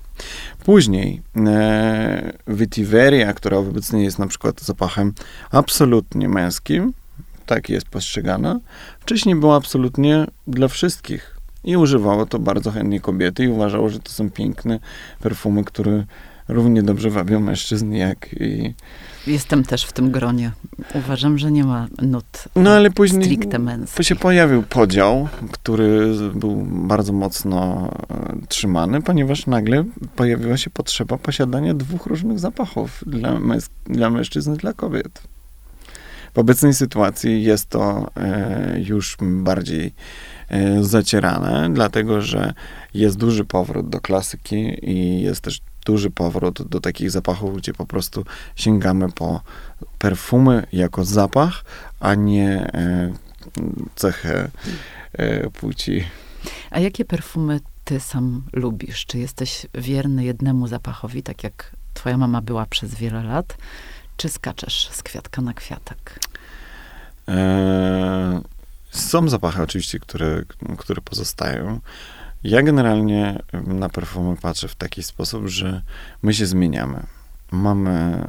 Później 0.65 1.21
e, 1.37 3.33
która 3.35 3.57
obecnie 3.57 4.03
jest 4.03 4.19
na 4.19 4.27
przykład 4.27 4.61
zapachem 4.61 5.13
absolutnie 5.51 6.29
męskim, 6.29 6.93
tak 7.45 7.69
jest 7.69 7.87
postrzegana, 7.87 8.59
wcześniej 8.99 9.35
była 9.35 9.55
absolutnie 9.55 10.27
dla 10.47 10.67
wszystkich. 10.67 11.37
I 11.63 11.77
używało 11.77 12.25
to 12.25 12.39
bardzo 12.39 12.71
chętnie 12.71 12.99
kobiety 12.99 13.43
i 13.43 13.47
uważało, 13.47 13.89
że 13.89 13.99
to 13.99 14.11
są 14.11 14.29
piękne 14.29 14.79
perfumy, 15.19 15.63
które 15.63 16.05
równie 16.47 16.83
dobrze 16.83 17.09
wabią 17.09 17.39
mężczyzn, 17.39 17.91
jak 17.91 18.33
i... 18.33 18.73
Jestem 19.27 19.63
też 19.63 19.85
w 19.85 19.91
tym 19.91 20.11
gronie. 20.11 20.51
Uważam, 20.93 21.37
że 21.37 21.51
nie 21.51 21.63
ma 21.63 21.87
nut 22.01 22.25
No 22.55 22.71
ale 22.71 22.91
później 22.91 23.23
stricte 23.23 23.59
męskich. 23.59 24.07
się 24.07 24.15
pojawił 24.15 24.63
podział, 24.63 25.27
który 25.51 26.15
był 26.35 26.55
bardzo 26.65 27.13
mocno 27.13 27.89
e, 28.09 28.47
trzymany, 28.47 29.01
ponieważ 29.01 29.45
nagle 29.47 29.83
pojawiła 30.15 30.57
się 30.57 30.69
potrzeba 30.69 31.17
posiadania 31.17 31.73
dwóch 31.73 32.05
różnych 32.05 32.39
zapachów 32.39 33.03
dla, 33.07 33.39
dla 33.85 34.09
mężczyzn 34.09 34.53
i 34.53 34.57
dla 34.57 34.73
kobiet. 34.73 35.21
W 36.33 36.39
obecnej 36.39 36.73
sytuacji 36.73 37.43
jest 37.43 37.69
to 37.69 38.11
e, 38.17 38.75
już 38.79 39.17
bardziej 39.21 39.93
e, 40.49 40.83
zacierane, 40.83 41.69
dlatego 41.73 42.21
że 42.21 42.53
jest 42.93 43.17
duży 43.17 43.45
powrót 43.45 43.89
do 43.89 43.99
klasyki 43.99 44.89
i 44.89 45.21
jest 45.21 45.41
też 45.41 45.61
duży 45.85 46.09
powrót 46.09 46.61
do 46.61 46.79
takich 46.79 47.11
zapachów, 47.11 47.57
gdzie 47.57 47.73
po 47.73 47.85
prostu 47.85 48.25
sięgamy 48.55 49.11
po 49.11 49.41
perfumy 49.99 50.67
jako 50.73 51.05
zapach, 51.05 51.65
a 51.99 52.15
nie 52.15 52.49
e, 52.73 53.13
cechę 53.95 54.51
e, 55.13 55.49
płci. 55.49 56.05
A 56.71 56.79
jakie 56.79 57.05
perfumy 57.05 57.59
ty 57.85 57.99
sam 57.99 58.43
lubisz? 58.53 59.05
Czy 59.05 59.17
jesteś 59.17 59.67
wierny 59.75 60.23
jednemu 60.23 60.67
zapachowi, 60.67 61.23
tak 61.23 61.43
jak 61.43 61.75
twoja 61.93 62.17
mama 62.17 62.41
była 62.41 62.65
przez 62.65 62.95
wiele 62.95 63.23
lat? 63.23 63.57
Czy 64.17 64.29
skaczesz 64.29 64.89
z 64.91 65.03
kwiatka 65.03 65.41
na 65.41 65.53
kwiatek? 65.53 66.19
E, 67.27 68.41
są 68.91 69.29
zapachy 69.29 69.61
oczywiście, 69.61 69.99
które, 69.99 70.43
które 70.77 71.01
pozostają. 71.01 71.79
Ja 72.43 72.61
generalnie 72.61 73.39
na 73.67 73.89
perfumy 73.89 74.37
patrzę 74.37 74.67
w 74.67 74.75
taki 74.75 75.03
sposób, 75.03 75.47
że 75.47 75.81
my 76.21 76.33
się 76.33 76.45
zmieniamy. 76.45 77.03
Mamy, 77.51 78.25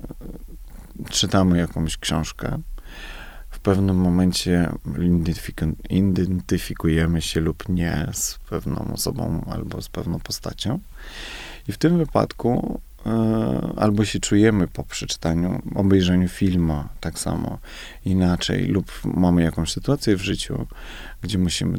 czytamy 1.10 1.58
jakąś 1.58 1.96
książkę, 1.96 2.58
w 3.50 3.58
pewnym 3.58 3.96
momencie 3.96 4.72
identyfikujemy 5.90 7.22
się 7.22 7.40
lub 7.40 7.68
nie 7.68 8.08
z 8.12 8.38
pewną 8.50 8.92
osobą 8.92 9.44
albo 9.50 9.82
z 9.82 9.88
pewną 9.88 10.18
postacią. 10.20 10.78
I 11.68 11.72
w 11.72 11.78
tym 11.78 11.98
wypadku 11.98 12.80
e, 13.06 13.10
albo 13.76 14.04
się 14.04 14.20
czujemy 14.20 14.68
po 14.68 14.84
przeczytaniu, 14.84 15.62
obejrzeniu 15.74 16.28
filmu 16.28 16.84
tak 17.00 17.18
samo 17.18 17.58
inaczej, 18.04 18.66
lub 18.66 19.00
mamy 19.04 19.42
jakąś 19.42 19.72
sytuację 19.72 20.16
w 20.16 20.22
życiu, 20.22 20.66
gdzie 21.22 21.38
musimy 21.38 21.78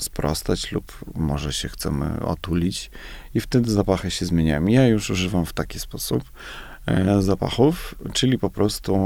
sprostać 0.00 0.72
lub 0.72 0.98
może 1.14 1.52
się 1.52 1.68
chcemy 1.68 2.20
otulić 2.20 2.90
i 3.34 3.40
wtedy 3.40 3.70
zapachy 3.70 4.10
się 4.10 4.26
zmieniają. 4.26 4.66
Ja 4.66 4.88
już 4.88 5.10
używam 5.10 5.46
w 5.46 5.52
taki 5.52 5.80
sposób 5.80 6.22
e, 6.86 7.22
zapachów, 7.22 7.94
czyli 8.12 8.38
po 8.38 8.50
prostu 8.50 8.96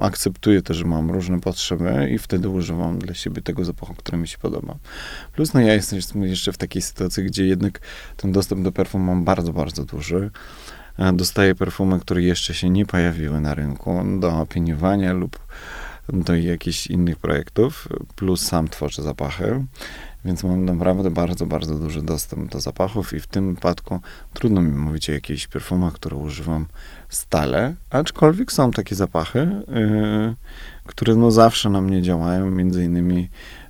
akceptuję 0.00 0.62
też, 0.62 0.76
że 0.76 0.84
mam 0.84 1.10
różne 1.10 1.40
potrzeby 1.40 2.10
i 2.10 2.18
wtedy 2.18 2.48
używam 2.48 2.98
dla 2.98 3.14
siebie 3.14 3.42
tego 3.42 3.64
zapachu, 3.64 3.94
który 3.94 4.18
mi 4.18 4.28
się 4.28 4.38
podoba. 4.38 4.76
Plus, 5.32 5.54
no 5.54 5.60
ja 5.60 5.74
jestem 5.74 6.22
jeszcze 6.22 6.52
w 6.52 6.58
takiej 6.58 6.82
sytuacji, 6.82 7.24
gdzie 7.24 7.46
jednak 7.46 7.80
ten 8.16 8.32
dostęp 8.32 8.62
do 8.62 8.72
perfum 8.72 9.02
mam 9.02 9.24
bardzo, 9.24 9.52
bardzo 9.52 9.84
duży. 9.84 10.30
E, 10.98 11.12
dostaję 11.12 11.54
perfumy, 11.54 12.00
które 12.00 12.22
jeszcze 12.22 12.54
się 12.54 12.70
nie 12.70 12.86
pojawiły 12.86 13.40
na 13.40 13.54
rynku 13.54 14.02
do 14.20 14.40
opiniowania 14.40 15.12
lub 15.12 15.38
do 16.12 16.36
jakichś 16.36 16.86
innych 16.86 17.16
projektów, 17.16 17.88
plus 18.16 18.40
sam 18.40 18.68
tworzę 18.68 19.02
zapachy, 19.02 19.64
więc 20.24 20.44
mam 20.44 20.64
naprawdę 20.64 21.10
bardzo, 21.10 21.46
bardzo 21.46 21.74
duży 21.74 22.02
dostęp 22.02 22.52
do 22.52 22.60
zapachów 22.60 23.12
i 23.12 23.20
w 23.20 23.26
tym 23.26 23.54
wypadku 23.54 24.00
trudno 24.34 24.62
mi 24.62 24.72
mówić 24.72 25.10
o 25.10 25.12
jakichś 25.12 25.46
perfumach, 25.46 25.92
które 25.92 26.16
używam 26.16 26.66
stale, 27.08 27.74
aczkolwiek 27.90 28.52
są 28.52 28.70
takie 28.70 28.94
zapachy, 28.94 29.38
yy, 29.68 30.34
które 30.84 31.14
no 31.14 31.30
zawsze 31.30 31.70
na 31.70 31.80
mnie 31.80 32.02
działają, 32.02 32.50
między 32.50 32.84
innymi 32.84 33.28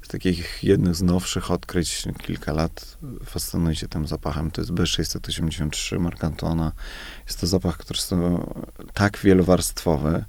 takich 0.09 0.64
jednych 0.64 0.95
z 0.95 1.02
nowszych 1.02 1.50
odkryć, 1.50 2.04
kilka 2.23 2.52
lat 2.52 2.99
fascynuję 3.25 3.76
się 3.76 3.88
tym 3.88 4.07
zapachem. 4.07 4.50
To 4.50 4.61
jest 4.61 4.73
B683 4.73 6.00
Marcantona. 6.00 6.73
Jest 7.26 7.40
to 7.40 7.47
zapach, 7.47 7.76
który 7.76 7.99
jest 7.99 8.14
tak 8.95 9.18
wielowarstwowy, 9.18 10.25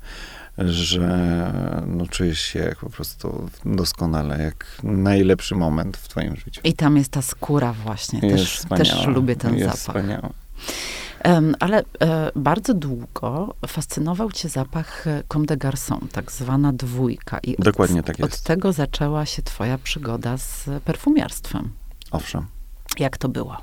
że 0.66 1.54
no, 1.88 2.08
czujesz 2.08 2.42
się 2.42 2.60
jak 2.60 2.80
po 2.80 2.90
prostu 2.90 3.50
doskonale, 3.66 4.44
jak 4.44 4.66
najlepszy 4.84 5.56
moment 5.56 5.98
w 5.98 6.08
twoim 6.08 6.36
życiu. 6.36 6.62
I 6.64 6.74
tam 6.74 6.98
jest 6.98 7.12
ta 7.12 7.22
skóra 7.22 7.74
właśnie. 7.74 8.22
Też, 8.22 8.62
też 8.78 9.06
lubię 9.08 9.36
ten 9.36 9.58
jest 9.58 9.66
zapach. 9.66 10.04
Wspaniała. 10.04 10.30
Ale 11.60 11.84
e, 12.00 12.32
bardzo 12.36 12.74
długo 12.74 13.56
fascynował 13.68 14.32
cię 14.32 14.50
zapach 14.50 15.08
e, 15.08 15.24
Comme 15.28 15.46
de 15.46 15.58
Garçon, 15.58 16.08
tak 16.12 16.32
zwana 16.32 16.74
dwójka. 16.74 17.40
I 17.44 17.56
Dokładnie 17.60 18.00
od, 18.00 18.06
tak 18.06 18.20
jest. 18.20 18.34
Od 18.34 18.42
tego 18.42 18.74
zaczęła 18.74 19.26
się 19.26 19.42
twoja 19.42 19.78
przygoda 19.78 20.38
z 20.38 20.66
perfumiarstwem. 20.86 21.70
Owszem. 22.12 22.46
Jak 23.00 23.18
to 23.18 23.30
było? 23.30 23.58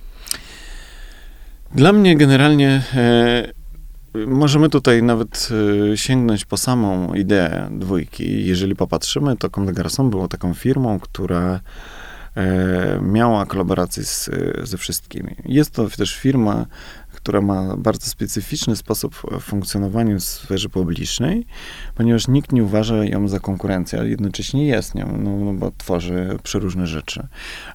Dla 1.75 1.93
mnie 1.93 2.17
generalnie 2.17 2.83
e, 2.95 3.53
możemy 4.26 4.68
tutaj 4.68 5.02
nawet 5.02 5.49
e, 5.92 5.96
sięgnąć 5.96 6.44
po 6.44 6.56
samą 6.56 7.14
ideę 7.14 7.68
dwójki. 7.70 8.46
Jeżeli 8.46 8.76
popatrzymy, 8.76 9.37
to 9.37 9.50
Comme 9.50 9.66
des 9.66 9.76
Garçons 9.76 10.11
było 10.11 10.28
taką 10.28 10.54
firmą, 10.54 11.00
która 11.00 11.61
e, 12.37 13.00
miała 13.02 13.46
kolaborację 13.46 14.04
z, 14.04 14.30
ze 14.62 14.78
wszystkimi. 14.78 15.37
Jest 15.44 15.70
to 15.70 15.88
też 15.88 16.16
firma, 16.16 16.66
która 17.26 17.40
ma 17.40 17.76
bardzo 17.76 18.06
specyficzny 18.06 18.76
sposób 18.76 19.23
funkcjonowania 19.40 20.16
w 20.16 20.23
sferze 20.23 20.68
publicznej, 20.68 21.46
ponieważ 21.94 22.28
nikt 22.28 22.52
nie 22.52 22.64
uważa 22.64 23.04
ją 23.04 23.28
za 23.28 23.40
konkurencję, 23.40 23.99
ale 23.99 24.08
jednocześnie 24.08 24.66
jest 24.66 24.94
nią, 24.94 25.18
no, 25.18 25.37
no 25.37 25.52
bo 25.52 25.73
tworzy 25.78 26.38
przeróżne 26.42 26.87
rzeczy. 26.87 27.26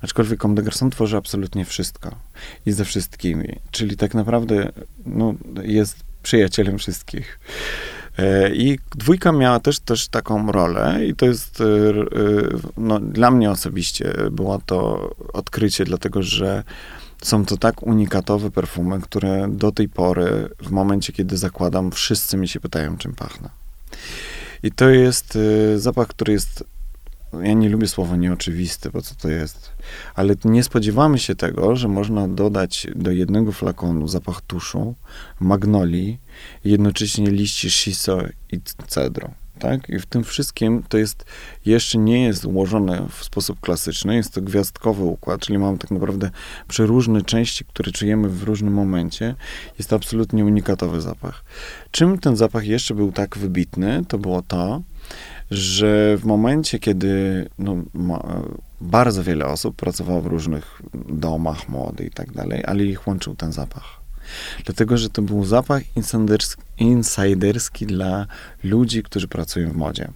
Aczkolwiek 0.02 0.42
Comme 0.42 0.62
des 0.62 0.84
tworzy 0.92 1.18
absolutnie 1.18 1.66
wszystko 1.66 2.16
i 2.66 2.72
ze 2.72 2.86
wszystkimi, 2.86 3.56
czyli 3.72 3.98
tak 3.98 4.14
naprawdę 4.14 4.72
no, 5.06 5.34
jest 5.64 6.11
przyjacielem 6.24 6.78
wszystkich. 6.78 7.40
E, 8.18 8.56
I 8.56 8.80
dwójka 8.96 9.32
miała 9.32 9.60
też, 9.60 9.80
też 9.80 10.08
taką 10.08 10.52
rolę, 10.52 11.06
i 11.06 11.16
to 11.16 11.26
jest 11.26 11.62
e, 11.62 11.66
no, 12.78 13.00
dla 13.00 13.32
mnie 13.32 13.52
osobiście 13.52 14.14
było 14.32 14.62
to 14.66 15.10
odkrycie, 15.34 15.86
dlatego 15.86 16.24
że 16.24 16.64
są 17.24 17.46
to 17.46 17.58
tak 17.58 17.84
unikatowe 17.84 18.52
perfumy, 18.52 19.02
które 19.02 19.48
do 19.50 19.72
tej 19.72 19.90
pory, 19.90 20.50
w 20.60 20.72
momencie 20.72 21.14
kiedy 21.14 21.38
zakładam, 21.38 21.92
wszyscy 21.92 22.38
mi 22.38 22.48
się 22.48 22.60
pytają, 22.60 22.98
czym 22.98 23.14
pachnę. 23.14 23.50
I 24.64 24.72
to 24.72 24.90
jest 24.90 25.38
zapach, 25.76 26.08
który 26.08 26.34
jest. 26.34 26.64
Ja 27.34 27.54
nie 27.54 27.70
lubię 27.70 27.88
słowa 27.88 28.16
nieoczywisty, 28.16 28.90
bo 28.90 29.02
co 29.02 29.16
to 29.16 29.30
jest? 29.30 29.72
Ale 30.16 30.36
nie 30.46 30.64
spodziewamy 30.64 31.20
się 31.20 31.36
tego, 31.36 31.76
że 31.76 31.88
można 31.88 32.28
dodać 32.28 32.88
do 32.96 33.12
jednego 33.12 33.52
flakonu 33.52 34.08
zapach 34.08 34.42
tuszu, 34.42 34.96
magnolii 35.40 36.20
jednocześnie 36.64 37.32
liści 37.32 37.72
shiso 37.72 38.22
i 38.52 38.62
cedru 38.88 39.32
tak? 39.62 39.90
I 39.90 40.00
w 40.00 40.06
tym 40.06 40.24
wszystkim 40.24 40.84
to 40.90 40.98
jest, 40.98 41.26
jeszcze 41.66 41.98
nie 41.98 42.24
jest 42.24 42.46
ułożone 42.46 43.08
w 43.10 43.24
sposób 43.24 43.60
klasyczny, 43.60 44.16
jest 44.16 44.34
to 44.34 44.42
gwiazdkowy 44.42 45.04
układ, 45.04 45.42
czyli 45.42 45.60
mamy 45.60 45.78
tak 45.78 45.92
naprawdę 45.92 46.30
przeróżne 46.68 47.22
części, 47.22 47.66
które 47.66 47.92
czujemy 47.92 48.30
w 48.30 48.44
różnym 48.44 48.74
momencie. 48.74 49.36
Jest 49.78 49.90
to 49.90 49.96
absolutnie 49.96 50.46
unikatowy 50.46 51.02
zapach. 51.02 51.44
Czym 51.92 52.20
ten 52.20 52.36
zapach 52.36 52.66
jeszcze 52.66 52.96
był 52.96 53.12
tak 53.12 53.38
wybitny, 53.38 54.04
to 54.08 54.18
było 54.18 54.42
to, 54.42 54.82
że 55.52 56.18
w 56.18 56.26
momencie, 56.26 56.80
kiedy 56.80 57.48
no, 57.60 57.76
ma, 57.94 58.24
bardzo 58.82 59.24
wiele 59.24 59.46
osób 59.46 59.76
pracowało 59.76 60.22
w 60.22 60.26
różnych 60.26 60.82
domach 61.10 61.70
młody 61.70 62.06
i 62.06 62.10
tak 62.10 62.32
dalej, 62.32 62.64
ale 62.66 62.84
ich 62.84 63.08
łączył 63.08 63.36
ten 63.36 63.52
zapach. 63.52 64.02
Dlatego, 64.66 64.98
że 64.98 65.10
to 65.10 65.22
był 65.22 65.46
zapach 65.46 65.98
insiderski, 65.98 66.62
insiderski 66.78 67.86
dla 67.86 68.28
ludzi, 68.64 69.04
którzy 69.04 69.28
pracują 69.28 69.72
w 69.72 69.76
modzie. 69.76 70.08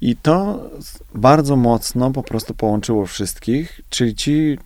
I 0.00 0.16
to 0.16 0.70
bardzo 1.14 1.56
mocno 1.56 2.10
po 2.10 2.22
prostu 2.22 2.54
połączyło 2.54 3.06
wszystkich, 3.06 3.80
czyli 3.90 4.14
ci 4.14 4.58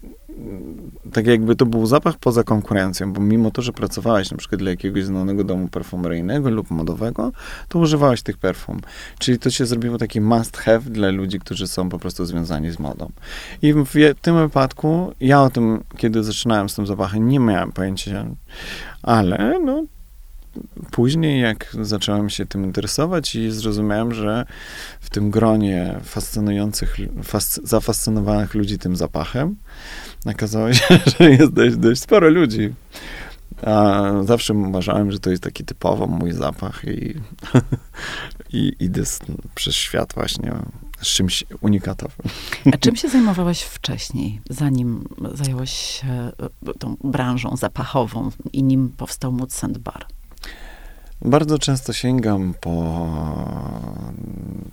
tak 1.13 1.27
jakby 1.27 1.57
to 1.57 1.67
był 1.67 1.87
zapach 1.87 2.19
poza 2.19 2.45
konkurencją, 2.45 3.13
bo 3.13 3.21
mimo 3.21 3.51
to, 3.51 3.63
że 3.63 3.73
pracowałeś 3.73 4.31
na 4.31 4.37
przykład 4.37 4.59
dla 4.59 4.71
jakiegoś 4.71 5.05
znanego 5.05 5.45
domu 5.45 5.69
perfumeryjnego 5.69 6.51
lub 6.51 6.71
modowego, 6.71 7.33
to 7.69 7.79
używałeś 7.79 8.23
tych 8.23 8.39
perfum. 8.39 8.81
Czyli 9.19 9.39
to 9.39 9.51
się 9.51 9.67
zrobiło 9.67 9.99
taki 9.99 10.21
must 10.21 10.57
have 10.57 10.81
dla 10.81 11.11
ludzi, 11.11 11.39
którzy 11.39 11.69
są 11.69 11.89
po 11.89 11.99
prostu 11.99 12.25
związani 12.25 12.71
z 12.71 12.79
modą. 12.79 13.11
I 13.63 13.73
w 13.73 14.15
tym 14.23 14.37
wypadku, 14.37 15.13
ja 15.21 15.43
o 15.43 15.51
tym, 15.51 15.85
kiedy 15.97 16.25
zaczynałem 16.25 16.69
z 16.69 16.75
tym 16.75 16.87
zapachem, 16.87 17.29
nie 17.29 17.41
miałem 17.41 17.73
pojęcia, 17.73 18.27
ale 19.03 19.61
no, 19.65 19.85
później, 20.91 21.41
jak 21.41 21.77
zacząłem 21.81 22.31
się 22.31 22.47
tym 22.47 22.65
interesować 22.65 23.35
i 23.35 23.51
zrozumiałem, 23.51 24.15
że 24.15 24.47
w 25.01 25.11
tym 25.11 25.31
gronie 25.31 26.01
fascynujących, 26.05 26.97
fasc 27.23 27.61
zafascynowanych 27.65 28.55
ludzi 28.55 28.79
tym 28.79 28.97
zapachem, 28.97 29.57
okazało 30.27 30.73
się, 30.73 30.85
że 31.19 31.31
jest 31.31 31.53
dość, 31.53 31.77
dość 31.77 32.01
sporo 32.01 32.29
ludzi. 32.29 32.73
A 33.63 34.03
zawsze 34.25 34.55
uważałem, 34.55 35.13
że 35.13 35.19
to 35.19 35.31
jest 35.31 35.43
taki 35.43 35.65
typowo 35.65 36.07
mój 36.07 36.33
zapach 36.33 36.85
i, 36.85 37.15
i 38.59 38.73
idę 38.81 39.03
przez 39.55 39.75
świat 39.75 40.13
właśnie 40.15 40.53
z 41.03 41.07
czymś 41.07 41.45
unikatowym. 41.61 42.27
A 42.73 42.77
czym 42.77 42.97
się 42.97 43.09
zajmowałeś 43.09 43.63
wcześniej, 43.63 44.41
zanim 44.51 45.05
zająłeś 45.35 45.71
się 45.71 46.07
e, 46.07 46.33
tą 46.79 46.97
branżą 47.05 47.57
zapachową 47.57 48.31
i 48.53 48.63
nim 48.63 48.89
powstał 48.97 49.33
Mood 49.33 49.53
Scent 49.53 49.79
Bar? 49.79 50.07
Bardzo 51.25 51.59
często 51.59 51.93
sięgam 51.93 52.55
po 52.61 53.07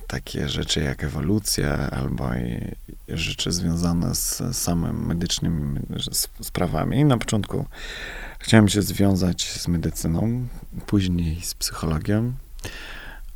takie 0.07 0.49
rzeczy 0.49 0.79
jak 0.79 1.03
ewolucja 1.03 1.89
albo 1.89 2.29
rzeczy 3.07 3.51
związane 3.51 4.15
z 4.15 4.41
samym 4.51 5.05
medycznymi 5.05 5.79
sprawami. 6.41 7.05
Na 7.05 7.17
początku 7.17 7.65
chciałem 8.39 8.69
się 8.69 8.81
związać 8.81 9.51
z 9.51 9.67
medycyną, 9.67 10.47
później 10.85 11.41
z 11.41 11.53
psychologią, 11.53 12.33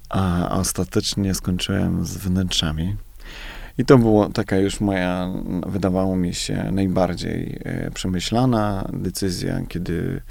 a 0.10 0.50
ostatecznie 0.50 1.34
skończyłem 1.34 2.06
z 2.06 2.17
wnętrzami. 2.17 2.96
I 3.78 3.86
to 3.86 3.98
była 3.98 4.30
taka 4.30 4.58
już 4.58 4.80
moja, 4.80 5.30
wydawało 5.67 6.15
mi 6.15 6.34
się, 6.34 6.69
najbardziej 6.72 7.60
e, 7.63 7.91
przemyślana 7.91 8.89
decyzja, 8.93 9.62
kiedy 9.67 10.22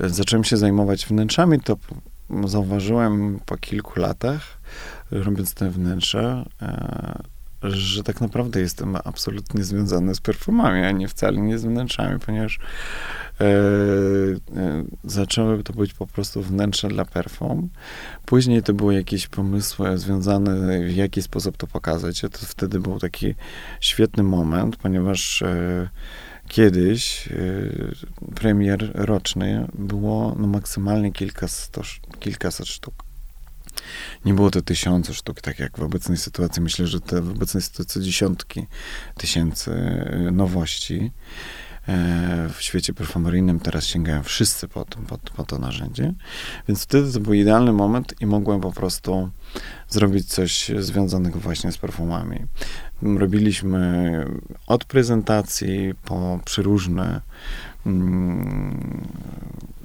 zacząłem 0.00 0.44
się 0.44 0.56
zajmować 0.56 1.06
wnętrzami, 1.06 1.60
to 1.60 1.76
zauważyłem 2.44 3.40
po 3.46 3.56
kilku 3.56 4.00
latach, 4.00 4.58
robiąc 5.10 5.54
te 5.54 5.70
wnętrze, 5.70 6.44
że 7.62 8.02
tak 8.02 8.20
naprawdę 8.20 8.60
jestem 8.60 8.96
absolutnie 9.04 9.64
związany 9.64 10.14
z 10.14 10.20
perfumami, 10.20 10.84
a 10.84 10.90
nie 10.90 11.08
wcale 11.08 11.40
nie 11.40 11.58
z 11.58 11.64
wnętrzami, 11.64 12.20
ponieważ 12.20 12.58
e, 13.40 13.44
e, 13.44 14.84
zaczęły 15.04 15.62
to 15.62 15.72
być 15.72 15.94
po 15.94 16.06
prostu 16.06 16.42
wnętrze 16.42 16.88
dla 16.88 17.04
perfum. 17.04 17.68
Później 18.24 18.62
to 18.62 18.74
były 18.74 18.94
jakieś 18.94 19.28
pomysły 19.28 19.98
związane, 19.98 20.80
w 20.86 20.94
jaki 20.94 21.22
sposób 21.22 21.56
to 21.56 21.66
pokazać. 21.66 22.20
To 22.20 22.28
wtedy 22.32 22.80
był 22.80 22.98
taki 22.98 23.34
świetny 23.80 24.22
moment, 24.22 24.76
ponieważ 24.76 25.42
e, 25.42 25.88
kiedyś 26.54 27.28
y, 27.28 27.96
premier 28.34 28.90
roczny 28.94 29.68
było 29.74 30.36
no, 30.38 30.46
maksymalnie 30.46 31.12
kilkaset, 31.12 31.76
kilkaset 32.20 32.66
sztuk. 32.66 32.94
Nie 34.24 34.34
było 34.34 34.50
to 34.50 34.62
tysiące 34.62 35.14
sztuk, 35.14 35.40
tak 35.40 35.58
jak 35.58 35.78
w 35.78 35.82
obecnej 35.82 36.18
sytuacji. 36.18 36.62
Myślę, 36.62 36.86
że 36.86 37.00
te 37.00 37.22
w 37.22 37.30
obecnej 37.30 37.62
sytuacji 37.62 38.02
dziesiątki 38.02 38.66
tysięcy 39.16 39.70
y, 39.70 40.32
nowości. 40.32 41.12
E, 41.88 42.48
w 42.48 42.62
świecie 42.62 42.94
perfumeryjnym 42.94 43.60
teraz 43.60 43.86
sięgają 43.86 44.22
wszyscy 44.22 44.68
po 44.68 44.84
to, 44.84 44.98
po, 44.98 45.18
po 45.18 45.44
to 45.44 45.58
narzędzie. 45.58 46.14
Więc 46.68 46.82
wtedy 46.82 47.12
to 47.12 47.20
był 47.20 47.32
idealny 47.32 47.72
moment 47.72 48.14
i 48.20 48.26
mogłem 48.26 48.60
po 48.60 48.72
prostu 48.72 49.30
zrobić 49.88 50.28
coś 50.28 50.70
związanego 50.78 51.40
właśnie 51.40 51.72
z 51.72 51.78
perfumami. 51.78 52.40
Robiliśmy 53.02 54.24
od 54.66 54.84
prezentacji 54.84 55.94
po 56.04 56.40
przeróżne 56.44 57.20
mm, 57.86 59.06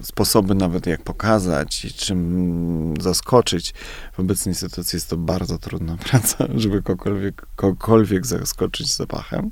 sposoby 0.02 0.56
nawet 0.56 0.88
jak 0.88 1.02
pokazać 1.02 1.86
i 1.86 1.94
czym 1.94 2.94
zaskoczyć. 3.00 3.74
W 4.14 4.20
obecnej 4.20 4.56
sytuacji 4.56 4.98
jest 4.98 5.10
to 5.10 5.18
bardzo 5.18 5.58
trudna 5.58 5.98
praca, 6.10 6.48
żeby 6.56 6.82
kogokolwiek, 6.82 7.46
kogokolwiek 7.56 8.26
zaskoczyć 8.26 8.96
zapachem. 8.96 9.52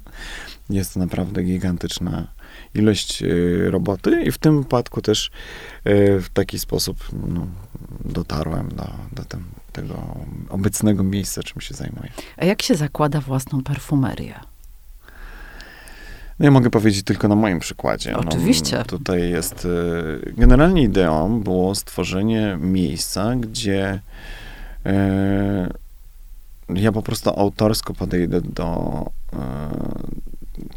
Jest 0.69 0.93
to 0.93 0.99
naprawdę 0.99 1.43
gigantyczna 1.43 2.36
ilość 2.77 3.23
y, 3.23 3.71
roboty 3.71 4.23
i 4.23 4.31
w 4.31 4.37
tym 4.37 4.61
wypadku 4.61 5.01
też 5.01 5.31
y, 5.87 6.21
w 6.21 6.29
taki 6.33 6.59
sposób 6.59 6.97
no, 7.27 7.47
dotarłem 8.05 8.69
do, 8.69 8.87
do 9.11 9.23
tego 9.71 10.15
obecnego 10.49 11.03
miejsca, 11.03 11.43
czym 11.43 11.61
się 11.61 11.73
zajmuję. 11.73 12.09
A 12.37 12.45
jak 12.45 12.61
się 12.61 12.75
zakłada 12.75 13.21
własną 13.21 13.63
perfumerię? 13.63 14.39
No 16.39 16.45
ja 16.45 16.51
mogę 16.51 16.69
powiedzieć 16.69 17.03
tylko 17.03 17.27
na 17.27 17.35
moim 17.35 17.59
przykładzie. 17.59 18.11
No, 18.11 18.19
Oczywiście. 18.19 18.77
No, 18.77 18.83
tutaj 18.83 19.29
jest. 19.29 19.65
Y, 19.65 20.33
generalnie 20.37 20.83
ideą 20.83 21.41
było 21.41 21.75
stworzenie 21.75 22.57
miejsca, 22.61 23.35
gdzie 23.35 24.01
ja 26.75 26.91
po 26.91 27.01
prostu 27.01 27.29
autorsko 27.29 27.93
podejdę 27.93 28.41
do 28.41 29.05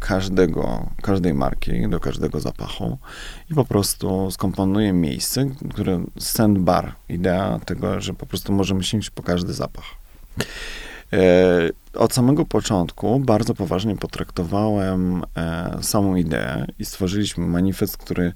każdego, 0.01 0.89
każdej 1.01 1.33
marki, 1.33 1.89
do 1.89 1.99
każdego 1.99 2.39
zapachu 2.39 2.97
i 3.51 3.53
po 3.53 3.65
prostu 3.65 4.31
skomponuję 4.31 4.93
miejsce, 4.93 5.45
które 5.73 6.03
scent 6.19 6.59
bar, 6.59 6.95
idea 7.09 7.59
tego, 7.65 8.01
że 8.01 8.13
po 8.13 8.25
prostu 8.25 8.53
możemy 8.53 8.83
sięgnąć 8.83 9.09
po 9.09 9.23
każdy 9.23 9.53
zapach. 9.53 9.85
E, 11.13 11.69
od 11.93 12.13
samego 12.13 12.45
początku 12.45 13.19
bardzo 13.19 13.53
poważnie 13.53 13.95
potraktowałem 13.95 15.23
e, 15.35 15.77
samą 15.81 16.15
ideę 16.15 16.65
i 16.79 16.85
stworzyliśmy 16.85 17.47
manifest, 17.47 17.97
który 17.97 18.33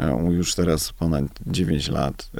e, 0.00 0.26
już 0.30 0.54
teraz 0.54 0.92
ponad 0.92 1.24
9 1.46 1.88
lat 1.88 2.30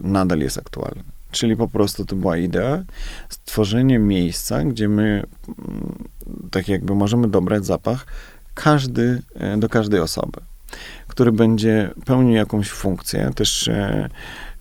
nadal 0.00 0.38
jest 0.38 0.58
aktualny. 0.58 1.15
Czyli 1.36 1.56
po 1.56 1.68
prostu 1.68 2.04
to 2.04 2.16
była 2.16 2.36
idea 2.36 2.84
stworzenie 3.28 3.98
miejsca, 3.98 4.64
gdzie 4.64 4.88
my 4.88 5.22
mm, 5.58 6.04
tak 6.50 6.68
jakby 6.68 6.94
możemy 6.94 7.28
dobrać 7.28 7.66
zapach 7.66 8.06
każdy, 8.54 9.22
e, 9.34 9.56
do 9.56 9.68
każdej 9.68 10.00
osoby, 10.00 10.40
który 11.08 11.32
będzie 11.32 11.90
pełnił 12.04 12.34
jakąś 12.34 12.70
funkcję. 12.70 13.30
Też 13.34 13.68
e, 13.68 14.08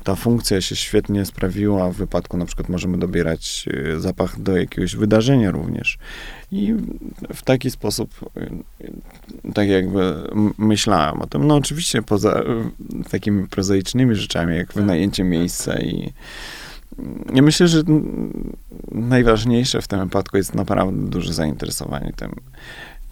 ta 0.04 0.16
funkcja 0.16 0.62
się 0.62 0.76
świetnie 0.76 1.26
sprawiła 1.26 1.90
w 1.90 1.96
wypadku, 1.96 2.38
na 2.38 2.46
przykład 2.46 2.70
możemy 2.70 2.98
dobierać 2.98 3.66
e, 3.96 4.00
zapach 4.00 4.42
do 4.42 4.58
jakiegoś 4.58 4.96
wydarzenia 4.96 5.52
również. 5.52 5.98
I 6.52 6.74
w 7.34 7.42
taki 7.44 7.72
sposób, 7.72 8.32
tak 9.54 9.68
jakby 9.68 10.14
myślałem 10.58 11.22
o 11.22 11.28
tym. 11.28 11.48
No 11.48 11.56
oczywiście 11.56 12.02
poza 12.02 12.44
takimi 13.12 13.48
prozaicznymi 13.48 14.16
rzeczami, 14.16 14.56
jak 14.56 14.74
wynajęcie 14.74 15.24
miejsca 15.24 15.80
i 15.80 16.14
ja 17.34 17.42
myślę, 17.42 17.68
że 17.68 17.84
najważniejsze 18.92 19.82
w 19.82 19.88
tym 19.88 20.00
wypadku 20.00 20.38
jest 20.38 20.56
naprawdę 20.56 21.10
duże 21.10 21.34
zainteresowanie 21.34 22.14
tym. 22.16 22.36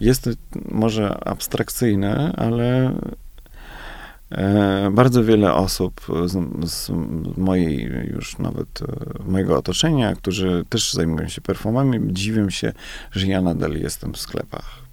Jest 0.00 0.22
to 0.22 0.30
może 0.68 1.28
abstrakcyjne, 1.28 2.32
ale 2.36 2.98
e, 4.30 4.90
bardzo 4.92 5.24
wiele 5.24 5.54
osób 5.54 6.00
z, 6.26 6.32
z, 6.70 6.90
mojej 7.36 7.82
już 8.12 8.38
nawet 8.38 8.82
e, 8.82 8.86
mojego 9.30 9.58
otoczenia, 9.58 10.14
którzy 10.14 10.64
też 10.68 10.92
zajmują 10.92 11.28
się 11.28 11.40
perfumami, 11.40 12.00
dziwią 12.12 12.50
się, 12.50 12.72
że 13.10 13.26
ja 13.26 13.42
nadal 13.42 13.72
jestem 13.72 14.12
w 14.12 14.18
sklepach. 14.18 14.84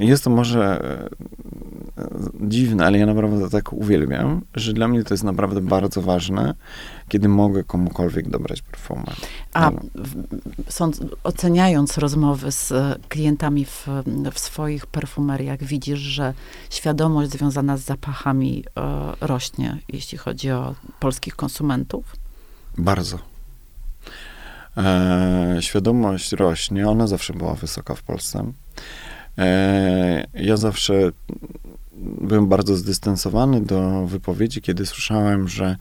E, 0.00 0.04
jest 0.04 0.24
to 0.24 0.30
może 0.30 0.80
dziwne, 2.40 2.86
ale 2.86 2.98
ja 2.98 3.06
naprawdę 3.06 3.50
tak 3.50 3.72
uwielbiam, 3.72 4.40
że 4.54 4.72
dla 4.72 4.88
mnie 4.88 5.04
to 5.04 5.14
jest 5.14 5.24
naprawdę 5.24 5.60
bardzo 5.60 6.02
ważne, 6.02 6.54
kiedy 7.08 7.28
mogę 7.28 7.64
komukolwiek 7.64 8.28
dobrać 8.28 8.62
perfumę. 8.62 9.04
A 9.54 9.70
sąd, 10.68 11.00
oceniając 11.24 11.98
rozmowy 11.98 12.52
z 12.52 12.72
klientami 13.08 13.64
w, 13.64 13.88
w 14.32 14.38
swoich 14.38 14.86
perfumeriach, 14.86 15.64
widzisz, 15.64 15.98
że 15.98 16.34
świadomość 16.70 17.30
związana 17.30 17.76
z 17.76 17.80
zapachami 17.80 18.64
e, 18.76 19.12
rośnie, 19.20 19.78
jeśli 19.88 20.18
chodzi 20.18 20.50
o 20.50 20.74
polskich 21.00 21.36
konsumentów? 21.36 22.04
Bardzo. 22.78 23.18
E, 24.76 25.56
świadomość 25.60 26.32
rośnie, 26.32 26.88
ona 26.88 27.06
zawsze 27.06 27.32
była 27.32 27.54
wysoka 27.54 27.94
w 27.94 28.02
Polsce. 28.02 28.52
E, 29.38 30.26
ja 30.34 30.56
zawsze 30.56 31.10
byłem 32.20 32.46
bardzo 32.48 32.76
zdystansowany 32.76 33.60
do 33.60 34.06
wypowiedzi, 34.06 34.62
kiedy 34.62 34.86
słyszałem, 34.86 35.48
że 35.48 35.76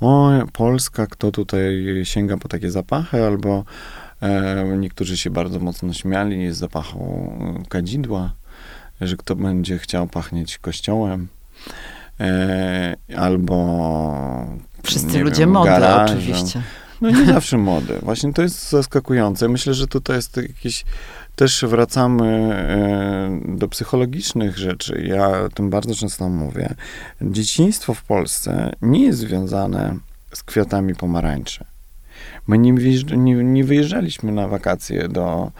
o, 0.00 0.30
Polska, 0.52 1.06
kto 1.06 1.32
tutaj 1.32 2.00
sięga 2.04 2.36
po 2.36 2.48
takie 2.48 2.70
zapachy, 2.70 3.24
albo 3.24 3.64
e, 4.22 4.64
niektórzy 4.78 5.16
się 5.16 5.30
bardzo 5.30 5.60
mocno 5.60 5.92
śmiali 5.92 6.52
z 6.52 6.56
zapachu 6.56 7.32
kadzidła, 7.68 8.32
że 9.00 9.16
kto 9.16 9.36
będzie 9.36 9.78
chciał 9.78 10.06
pachnieć 10.06 10.58
kościołem, 10.58 11.28
e, 12.20 12.96
albo 13.16 13.56
Wszyscy 14.82 15.18
ludzie 15.18 15.40
wiem, 15.40 15.50
mody, 15.50 15.70
garażem. 15.70 16.18
oczywiście. 16.18 16.62
No 17.00 17.10
nie 17.10 17.26
zawsze 17.26 17.58
mody. 17.58 17.98
Właśnie 18.02 18.32
to 18.32 18.42
jest 18.42 18.70
zaskakujące. 18.70 19.48
Myślę, 19.48 19.74
że 19.74 19.86
tutaj 19.86 20.16
jest 20.16 20.36
jakiś 20.36 20.84
też 21.36 21.64
wracamy 21.64 22.54
e, 22.54 23.56
do 23.56 23.68
psychologicznych 23.68 24.58
rzeczy. 24.58 25.04
Ja 25.06 25.28
o 25.28 25.48
tym 25.48 25.70
bardzo 25.70 25.94
często 25.94 26.28
mówię. 26.28 26.74
Dzieciństwo 27.22 27.94
w 27.94 28.02
Polsce 28.02 28.72
nie 28.82 29.04
jest 29.04 29.18
związane 29.18 29.96
z 30.34 30.42
kwiatami 30.42 30.94
pomarańczy. 30.94 31.64
My 32.46 32.58
nie, 32.58 32.72
nie, 33.16 33.34
nie 33.34 33.64
wyjeżdżaliśmy 33.64 34.32
na 34.32 34.48
wakacje 34.48 35.08
do, 35.08 35.50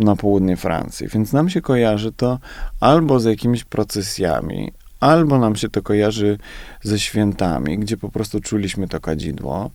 na 0.00 0.16
południe 0.16 0.56
Francji, 0.56 1.08
więc 1.08 1.32
nam 1.32 1.50
się 1.50 1.60
kojarzy 1.60 2.12
to 2.12 2.38
albo 2.80 3.20
z 3.20 3.24
jakimiś 3.24 3.64
procesjami, 3.64 4.72
albo 5.02 5.38
nam 5.38 5.56
się 5.56 5.68
to 5.68 5.82
kojarzy 5.82 6.38
ze 6.82 7.00
świętami, 7.00 7.78
gdzie 7.78 7.96
po 7.96 8.08
prostu 8.08 8.40
czuliśmy 8.40 8.88
to 8.88 9.00
kadzidło, 9.00 9.70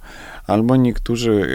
albo 0.48 0.76
niektórzy 0.76 1.48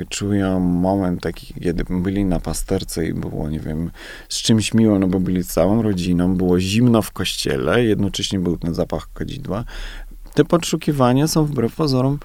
e, 0.00 0.06
czują 0.06 0.60
moment 0.60 1.20
taki, 1.20 1.54
kiedy 1.54 1.84
byli 1.90 2.24
na 2.24 2.40
pasterce 2.40 3.06
i 3.06 3.14
było, 3.14 3.50
nie 3.50 3.60
wiem, 3.60 3.90
z 4.28 4.42
czymś 4.42 4.74
miło, 4.74 4.98
no 4.98 5.06
bo 5.06 5.20
byli 5.20 5.44
całą 5.44 5.82
rodziną, 5.82 6.36
było 6.36 6.60
zimno 6.60 7.02
w 7.02 7.10
kościele, 7.10 7.84
jednocześnie 7.84 8.38
był 8.38 8.56
ten 8.56 8.74
zapach 8.74 9.08
kadzidła. 9.14 9.64
Te 10.34 10.44
podszukiwania 10.44 11.28
są 11.28 11.44
wbrew 11.44 11.74
pozorom 11.74 12.18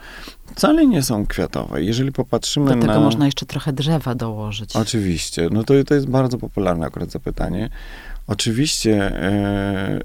wcale 0.56 0.88
nie 0.88 1.04
są 1.04 1.26
kwiatowe. 1.26 1.84
Jeżeli 1.84 2.12
popatrzymy 2.12 2.65
Do 2.65 2.82
tego 2.82 2.94
na... 2.94 3.00
można 3.00 3.26
jeszcze 3.26 3.46
trochę 3.46 3.74
drzewa 3.74 4.15
dołożyć. 4.15 4.76
Oczywiście. 4.76 5.48
No 5.52 5.63
to, 5.63 5.74
to 5.84 5.94
jest 5.94 6.08
bardzo 6.08 6.38
popularne 6.38 6.86
akurat 6.86 7.12
zapytanie. 7.12 7.70
Oczywiście, 8.30 9.22
e, 9.22 10.00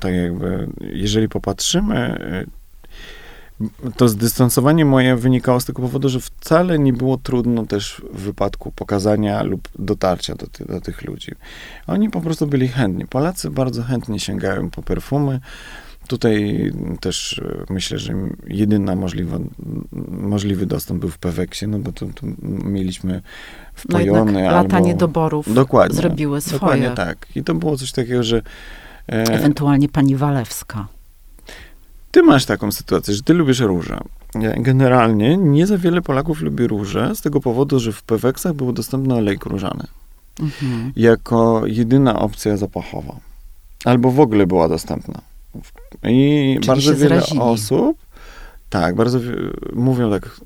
tak 0.00 0.14
jakby, 0.14 0.68
jeżeli 0.80 1.28
popatrzymy, 1.28 1.96
e, 1.96 2.44
to 3.96 4.08
zdystansowanie 4.08 4.84
moje 4.84 5.16
wynikało 5.16 5.60
z 5.60 5.64
tego 5.64 5.82
powodu, 5.82 6.08
że 6.08 6.20
wcale 6.20 6.78
nie 6.78 6.92
było 6.92 7.16
trudno 7.16 7.66
też 7.66 8.02
w 8.12 8.20
wypadku 8.20 8.72
pokazania 8.72 9.42
lub 9.42 9.68
dotarcia 9.78 10.34
do, 10.34 10.46
ty, 10.46 10.64
do 10.64 10.80
tych 10.80 11.02
ludzi. 11.02 11.32
Oni 11.86 12.10
po 12.10 12.20
prostu 12.20 12.46
byli 12.46 12.68
chętni. 12.68 13.06
Polacy 13.06 13.50
bardzo 13.50 13.82
chętnie 13.82 14.20
sięgają 14.20 14.70
po 14.70 14.82
perfumy. 14.82 15.40
Tutaj 16.08 16.72
też 17.00 17.38
e, 17.38 17.72
myślę, 17.72 17.98
że 17.98 18.12
jedyna 18.46 18.96
możliwa, 18.96 19.38
możliwy 20.08 20.66
dostęp 20.66 21.00
był 21.00 21.08
w 21.08 21.18
Peweksie, 21.18 21.68
no 21.68 21.78
bo 21.78 21.92
tu, 21.92 22.06
tu 22.14 22.26
mieliśmy 22.42 23.22
wpojony 23.74 24.32
no 24.32 24.50
lata 24.50 24.76
albo... 24.76 24.88
niedoborów 24.88 25.54
dokładnie, 25.54 25.96
zrobiły 25.96 26.40
swoje. 26.40 26.60
Dokładnie 26.60 26.90
tak. 26.90 27.26
I 27.34 27.44
to 27.44 27.54
było 27.54 27.76
coś 27.76 27.92
takiego, 27.92 28.22
że... 28.22 28.42
E... 29.08 29.12
Ewentualnie 29.12 29.88
pani 29.88 30.16
Walewska. 30.16 30.86
Ty 32.10 32.22
masz 32.22 32.46
taką 32.46 32.72
sytuację, 32.72 33.14
że 33.14 33.22
ty 33.22 33.34
lubisz 33.34 33.60
róże. 33.60 34.00
Generalnie 34.56 35.36
nie 35.36 35.66
za 35.66 35.78
wiele 35.78 36.02
Polaków 36.02 36.40
lubi 36.40 36.66
róże 36.66 37.14
z 37.14 37.20
tego 37.20 37.40
powodu, 37.40 37.80
że 37.80 37.92
w 37.92 38.02
Peweksach 38.02 38.54
był 38.54 38.72
dostępny 38.72 39.14
olej 39.14 39.38
różany. 39.44 39.84
Mhm. 40.40 40.92
Jako 40.96 41.62
jedyna 41.66 42.18
opcja 42.18 42.56
zapachowa. 42.56 43.16
Albo 43.84 44.10
w 44.10 44.20
ogóle 44.20 44.46
była 44.46 44.68
dostępna. 44.68 45.20
I 46.02 46.54
Czyli 46.54 46.66
bardzo 46.66 46.96
wiele 46.96 47.20
zrazili. 47.20 47.40
osób, 47.40 47.98
tak, 48.70 48.94
bardzo 48.94 49.18
mówią 49.72 50.10
tak, 50.10 50.40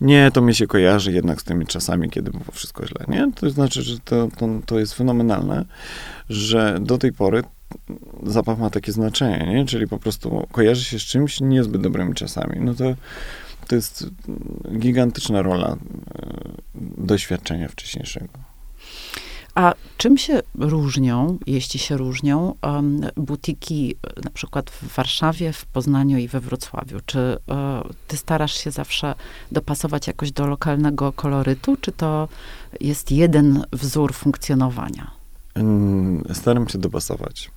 nie, 0.00 0.30
to 0.30 0.40
mi 0.40 0.54
się 0.54 0.66
kojarzy 0.66 1.12
jednak 1.12 1.40
z 1.40 1.44
tymi 1.44 1.66
czasami, 1.66 2.10
kiedy 2.10 2.30
było 2.30 2.44
wszystko 2.52 2.86
źle, 2.86 3.04
nie? 3.08 3.32
To 3.34 3.50
znaczy, 3.50 3.82
że 3.82 3.98
to, 3.98 4.28
to, 4.36 4.48
to 4.66 4.78
jest 4.78 4.94
fenomenalne, 4.94 5.64
że 6.30 6.78
do 6.80 6.98
tej 6.98 7.12
pory 7.12 7.42
zapach 8.22 8.58
ma 8.58 8.70
takie 8.70 8.92
znaczenie, 8.92 9.54
nie? 9.54 9.66
Czyli 9.66 9.88
po 9.88 9.98
prostu 9.98 10.46
kojarzy 10.52 10.84
się 10.84 10.98
z 10.98 11.02
czymś 11.02 11.40
niezbyt 11.40 11.82
dobrymi 11.82 12.14
czasami. 12.14 12.60
No 12.60 12.74
to, 12.74 12.84
to 13.68 13.74
jest 13.74 14.06
gigantyczna 14.78 15.42
rola 15.42 15.68
e, 15.68 15.76
doświadczenia 16.98 17.68
wcześniejszego. 17.68 18.47
A 19.54 19.74
czym 19.96 20.18
się 20.18 20.40
różnią, 20.58 21.38
jeśli 21.46 21.80
się 21.80 21.96
różnią, 21.96 22.54
um, 22.62 23.00
butiki 23.16 23.96
na 24.24 24.30
przykład 24.30 24.70
w 24.70 24.94
Warszawie, 24.94 25.52
w 25.52 25.66
Poznaniu 25.66 26.18
i 26.18 26.28
we 26.28 26.40
Wrocławiu? 26.40 26.98
Czy 27.06 27.18
y, 27.18 27.36
ty 28.08 28.16
starasz 28.16 28.54
się 28.54 28.70
zawsze 28.70 29.14
dopasować 29.52 30.06
jakoś 30.06 30.32
do 30.32 30.46
lokalnego 30.46 31.12
kolorytu, 31.12 31.76
czy 31.80 31.92
to 31.92 32.28
jest 32.80 33.12
jeden 33.12 33.64
wzór 33.72 34.14
funkcjonowania? 34.14 35.10
Staram 36.32 36.68
się 36.68 36.78
dopasować. 36.78 37.50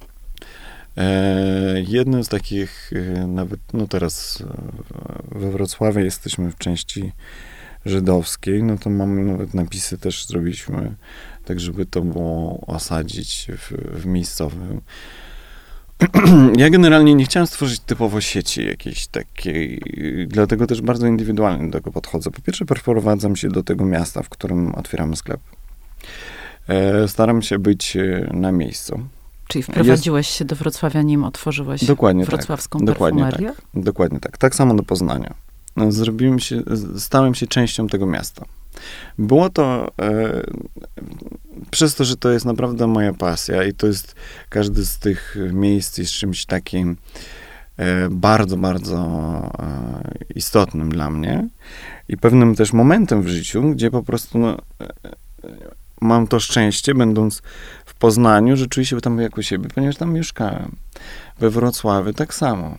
E, 0.98 1.82
jednym 1.88 2.24
z 2.24 2.30
takich, 2.30 2.94
e, 2.96 3.28
nawet 3.28 3.60
no 3.74 3.88
teraz 3.88 4.44
e, 5.34 5.40
we 5.40 5.52
Wrocławiu 5.52 6.00
jesteśmy 6.00 6.52
w 6.52 6.58
części 6.58 7.12
żydowskiej, 7.86 8.64
no 8.64 8.78
to 8.78 8.90
mamy 8.90 9.24
nawet 9.24 9.54
napisy 9.54 9.98
też 9.98 10.26
zrobiliśmy, 10.26 10.96
tak 11.46 11.60
żeby 11.60 11.86
to 11.86 12.02
było 12.02 12.62
osadzić 12.68 13.48
w, 13.58 13.72
w 14.02 14.06
miejscowym. 14.06 14.82
Ja 16.58 16.70
generalnie 16.70 17.16
nie 17.16 17.26
chciałem 17.26 17.48
stworzyć 17.48 17.80
typowo 17.80 18.22
sieci 18.22 18.66
jakiejś 18.66 19.08
takiej, 19.08 19.82
dlatego 20.28 20.68
też 20.68 20.82
bardzo 20.82 21.08
indywidualnie 21.08 21.66
do 21.66 21.80
tego 21.80 21.92
podchodzę. 21.92 22.32
Po 22.32 22.42
pierwsze, 22.42 22.66
przeprowadzam 22.66 23.36
się 23.36 23.50
do 23.50 23.64
tego 23.64 23.86
miasta, 23.86 24.24
w 24.24 24.30
którym 24.30 24.76
otwieramy 24.76 25.16
sklep. 25.16 25.42
Staram 27.08 27.42
się 27.42 27.60
być 27.60 27.98
na 28.34 28.52
miejscu. 28.52 29.00
Czyli 29.48 29.64
wprowadziłeś 29.64 30.28
jest... 30.28 30.38
się 30.38 30.46
do 30.46 30.56
Wrocławia, 30.56 31.02
nim 31.02 31.24
otworzyłeś 31.24 31.86
dokładnie 31.86 32.26
tak. 32.26 32.36
wrocławską 32.36 32.80
tak. 32.80 32.88
perfumerię? 32.88 33.22
Dokładnie 33.22 33.48
tak. 33.74 33.84
Dokładnie 33.84 34.20
tak. 34.20 34.38
Tak 34.38 34.56
samo 34.56 34.74
do 34.74 34.84
Poznania. 34.84 35.34
No, 35.76 35.92
zrobiłem 35.92 36.40
się, 36.40 36.64
stałem 36.98 37.36
się 37.36 37.48
częścią 37.48 37.88
tego 37.88 38.06
miasta. 38.06 38.46
Było 39.18 39.50
to 39.50 39.92
e, 40.02 40.44
przez 41.72 41.96
to, 41.96 42.06
że 42.06 42.18
to 42.18 42.32
jest 42.32 42.46
naprawdę 42.46 42.88
moja 42.88 43.14
pasja 43.14 43.64
i 43.64 43.74
to 43.74 43.88
jest 43.88 44.16
każdy 44.50 44.86
z 44.86 45.00
tych 45.00 45.38
miejsc 45.54 45.98
jest 45.98 46.12
czymś 46.12 46.46
takim 46.46 46.98
e, 47.78 48.10
bardzo, 48.10 48.58
bardzo 48.58 48.98
e, 49.60 50.34
istotnym 50.36 50.90
dla 50.90 51.10
mnie 51.10 51.48
i 52.08 52.18
pewnym 52.18 52.56
też 52.56 52.74
momentem 52.74 53.22
w 53.22 53.28
życiu, 53.28 53.72
gdzie 53.72 53.92
po 53.92 54.04
prostu 54.04 54.40
no, 54.40 54.58
e, 54.82 54.92
mam 56.02 56.28
to 56.28 56.40
szczęście, 56.40 56.96
będąc 56.96 57.42
w 57.86 57.94
Poznaniu, 57.94 58.58
że 58.58 58.68
czuję 58.68 58.86
się 58.86 59.02
tam 59.02 59.20
jak 59.20 59.38
u 59.38 59.44
siebie, 59.44 59.70
ponieważ 59.76 59.96
tam 59.96 60.14
mieszkałem. 60.14 60.76
We 61.40 61.50
Wrocławiu 61.50 62.14
tak 62.14 62.34
samo. 62.34 62.78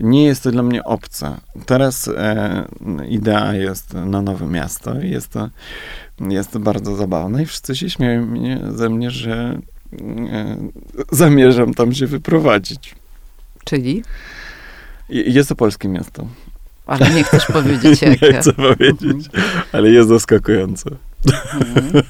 Nie 0.00 0.24
jest 0.24 0.42
to 0.42 0.50
dla 0.50 0.62
mnie 0.62 0.84
obce. 0.84 1.36
Teraz 1.66 2.08
e, 2.08 2.64
idea 3.08 3.54
jest 3.54 3.94
na 3.94 4.22
nowe 4.22 4.46
miasto 4.46 5.00
i 5.00 5.10
jest 5.10 5.28
to, 5.28 5.50
jest 6.20 6.50
to 6.50 6.60
bardzo 6.60 6.96
zabawne 6.96 7.42
i 7.42 7.46
wszyscy 7.46 7.76
się 7.76 7.90
śmieją 7.90 8.26
mnie, 8.26 8.60
ze 8.74 8.88
mnie, 8.88 9.10
że 9.10 9.58
e, 10.30 10.56
zamierzam 11.12 11.74
tam 11.74 11.94
się 11.94 12.06
wyprowadzić. 12.06 12.94
Czyli? 13.64 14.02
Jest 15.08 15.48
to 15.48 15.56
polskie 15.56 15.88
miasto. 15.88 16.26
Ale 16.86 17.10
nie 17.10 17.24
chcesz 17.24 17.46
powiedzieć 17.58 18.02
jakie. 18.02 18.26
nie 18.32 18.40
chcę 18.40 18.52
powiedzieć, 18.52 19.26
ale 19.72 19.90
jest 19.90 20.08
zaskakujące. 20.08 20.90
Mhm. 21.54 22.02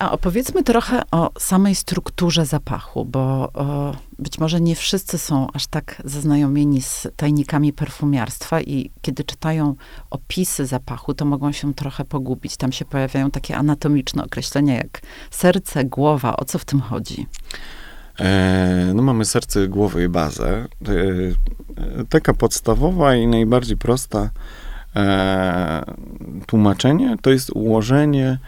A 0.00 0.12
opowiedzmy 0.12 0.62
trochę 0.62 1.02
o 1.10 1.30
samej 1.38 1.74
strukturze 1.74 2.46
zapachu, 2.46 3.04
bo 3.04 3.20
o, 3.54 3.96
być 4.18 4.38
może 4.38 4.60
nie 4.60 4.76
wszyscy 4.76 5.18
są 5.18 5.46
aż 5.52 5.66
tak 5.66 6.02
zaznajomieni 6.04 6.82
z 6.82 7.08
tajnikami 7.16 7.72
perfumiarstwa 7.72 8.60
i 8.60 8.90
kiedy 9.02 9.24
czytają 9.24 9.74
opisy 10.10 10.66
zapachu, 10.66 11.14
to 11.14 11.24
mogą 11.24 11.52
się 11.52 11.74
trochę 11.74 12.04
pogubić. 12.04 12.56
Tam 12.56 12.72
się 12.72 12.84
pojawiają 12.84 13.30
takie 13.30 13.56
anatomiczne 13.56 14.24
określenia 14.24 14.74
jak 14.74 15.00
serce, 15.30 15.84
głowa. 15.84 16.36
O 16.36 16.44
co 16.44 16.58
w 16.58 16.64
tym 16.64 16.80
chodzi? 16.80 17.26
E, 18.20 18.92
no 18.94 19.02
mamy 19.02 19.24
serce, 19.24 19.68
głowę 19.68 20.04
i 20.04 20.08
bazę. 20.08 20.48
E, 20.48 22.04
taka 22.08 22.34
podstawowa 22.34 23.14
i 23.14 23.26
najbardziej 23.26 23.76
prosta 23.76 24.30
e, 24.96 25.84
tłumaczenie 26.46 27.16
to 27.22 27.30
jest 27.30 27.50
ułożenie 27.50 28.38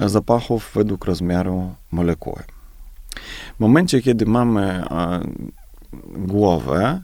zapachów 0.00 0.70
według 0.74 1.04
rozmiaru 1.04 1.74
molekuły. 1.90 2.42
W 3.56 3.60
momencie, 3.60 4.02
kiedy 4.02 4.26
mamy 4.26 4.62
e, 4.62 5.20
głowę, 6.16 7.02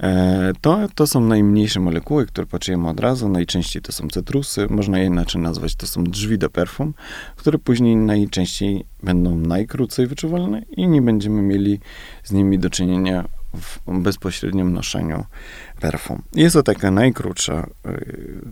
e, 0.00 0.52
to, 0.60 0.78
to 0.94 1.06
są 1.06 1.20
najmniejsze 1.20 1.80
molekuły, 1.80 2.26
które 2.26 2.46
poczujemy 2.46 2.88
od 2.88 3.00
razu. 3.00 3.28
Najczęściej 3.28 3.82
to 3.82 3.92
są 3.92 4.08
cytrusy, 4.08 4.66
można 4.70 4.98
je 4.98 5.04
inaczej 5.04 5.42
nazwać, 5.42 5.74
to 5.74 5.86
są 5.86 6.04
drzwi 6.04 6.38
do 6.38 6.50
perfum, 6.50 6.94
które 7.36 7.58
później 7.58 7.96
najczęściej 7.96 8.84
będą 9.02 9.36
najkrócej 9.36 10.06
wyczuwalne 10.06 10.62
i 10.76 10.88
nie 10.88 11.02
będziemy 11.02 11.42
mieli 11.42 11.80
z 12.24 12.32
nimi 12.32 12.58
do 12.58 12.70
czynienia 12.70 13.24
w 13.54 13.98
bezpośrednim 13.98 14.72
noszeniu 14.72 15.24
perfum. 15.80 16.22
Jest 16.34 16.54
to 16.54 16.62
taka 16.62 16.90
najkrótsza, 16.90 17.66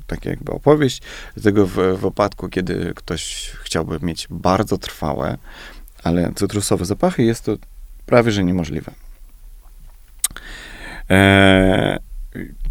taka 0.07 0.31
jakby 0.31 0.53
opowieść, 0.53 1.03
dlatego 1.35 1.67
w, 1.67 1.77
w 2.01 2.05
opadku, 2.05 2.49
kiedy 2.49 2.93
ktoś 2.97 3.53
chciałby 3.63 3.99
mieć 4.03 4.27
bardzo 4.31 4.79
trwałe, 4.79 5.39
ale 6.03 6.33
cytrusowe 6.35 6.85
zapachy, 6.85 7.23
jest 7.23 7.45
to 7.45 7.57
prawie, 8.07 8.33
że 8.33 8.45
niemożliwe. 8.45 8.93
E, 11.11 11.99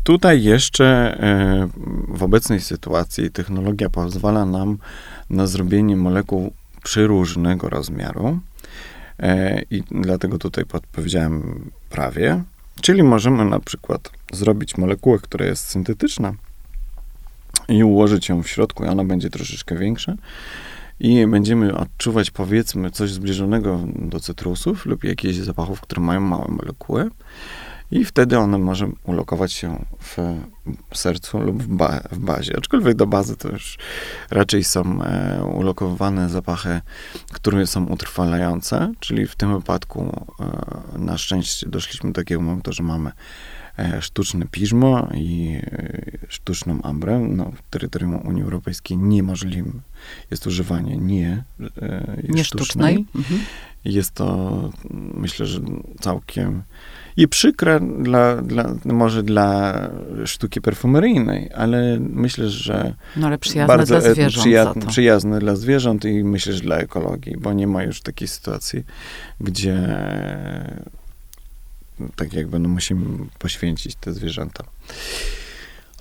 tutaj 0.03 0.43
jeszcze 0.43 0.85
e, 0.85 1.67
w 2.07 2.23
obecnej 2.23 2.61
sytuacji 2.61 3.31
technologia 3.31 3.89
pozwala 3.89 4.45
nam 4.45 4.77
na 5.29 5.47
zrobienie 5.47 5.95
molekuł 5.95 6.53
przyróżnego 6.83 7.69
rozmiaru. 7.69 8.39
E, 9.19 9.61
I 9.71 9.83
dlatego 9.91 10.37
tutaj 10.37 10.65
podpowiedziałem 10.65 11.69
prawie. 11.89 12.43
Czyli 12.81 13.03
możemy 13.03 13.45
na 13.45 13.59
przykład 13.59 14.11
zrobić 14.31 14.77
molekułę, 14.77 15.19
która 15.19 15.45
jest 15.45 15.67
syntetyczna 15.67 16.33
i 17.69 17.83
ułożyć 17.83 18.29
ją 18.29 18.43
w 18.43 18.47
środku 18.47 18.85
i 18.85 18.87
ona 18.87 19.03
będzie 19.03 19.29
troszeczkę 19.29 19.77
większa 19.77 20.15
i 20.99 21.27
będziemy 21.27 21.77
odczuwać 21.77 22.31
powiedzmy 22.31 22.91
coś 22.91 23.11
zbliżonego 23.11 23.79
do 23.95 24.19
cytrusów 24.19 24.85
lub 24.85 25.03
jakichś 25.03 25.35
zapachów, 25.35 25.81
które 25.81 26.01
mają 26.01 26.19
małe 26.19 26.47
molekuły 26.49 27.09
i 27.91 28.05
wtedy 28.05 28.37
one 28.37 28.57
może 28.57 28.89
ulokować 29.03 29.53
się 29.53 29.85
w 30.91 30.97
sercu 30.97 31.39
lub 31.39 31.63
w, 31.63 31.67
ba 31.67 31.99
w 32.11 32.19
bazie. 32.19 32.57
Aczkolwiek 32.57 32.95
do 32.95 33.07
bazy 33.07 33.37
to 33.37 33.49
już 33.49 33.77
raczej 34.29 34.63
są 34.63 35.03
e, 35.03 35.43
ulokowane 35.43 36.29
zapachy, 36.29 36.81
które 37.31 37.67
są 37.67 37.85
utrwalające, 37.85 38.93
czyli 38.99 39.27
w 39.27 39.35
tym 39.35 39.53
wypadku 39.53 40.27
e, 40.39 40.99
na 40.99 41.17
szczęście 41.17 41.69
doszliśmy 41.69 42.09
do 42.11 42.21
takiego 42.21 42.41
momentu, 42.41 42.73
że 42.73 42.83
mamy 42.83 43.11
e, 43.79 44.01
sztuczne 44.01 44.45
piżmo 44.51 45.07
i 45.15 45.59
e, 45.63 46.01
sztuczną 46.27 46.81
ambrę. 46.81 47.19
No, 47.19 47.51
w 47.51 47.61
terytorium 47.69 48.27
Unii 48.27 48.43
Europejskiej 48.43 48.97
niemożliwym 48.97 49.81
jest 50.31 50.47
używanie 50.47 50.97
nie, 50.97 51.43
e, 51.81 52.17
nie 52.23 52.43
sztucznej. 52.43 52.45
sztucznej. 52.45 53.05
Mhm. 53.15 53.39
Jest 53.85 54.11
to, 54.11 54.69
myślę, 55.13 55.45
że 55.45 55.59
całkiem 56.01 56.63
i 57.17 57.27
przykre 57.27 57.79
dla, 57.79 58.35
dla, 58.35 58.75
może 58.85 59.23
dla 59.23 59.81
sztuki 60.25 60.61
perfumeryjnej, 60.61 61.49
ale 61.55 61.97
myślę, 61.99 62.49
że 62.49 62.93
no 63.15 63.27
ale 63.27 63.37
przyjazne 63.37 63.77
bardzo 63.77 63.99
dla 63.99 64.13
zwierząt 64.13 64.41
przyjazne, 64.41 64.85
przyjazne 64.87 65.39
dla 65.39 65.55
zwierząt 65.55 66.05
i 66.05 66.23
myślę, 66.23 66.53
że 66.53 66.61
dla 66.61 66.77
ekologii, 66.77 67.37
bo 67.37 67.53
nie 67.53 67.67
ma 67.67 67.83
już 67.83 68.01
takiej 68.01 68.27
sytuacji, 68.27 68.83
gdzie 69.41 69.97
tak 72.15 72.33
jakby 72.33 72.59
no, 72.59 72.69
musimy 72.69 73.05
poświęcić 73.39 73.95
te 73.95 74.13
zwierzęta. 74.13 74.63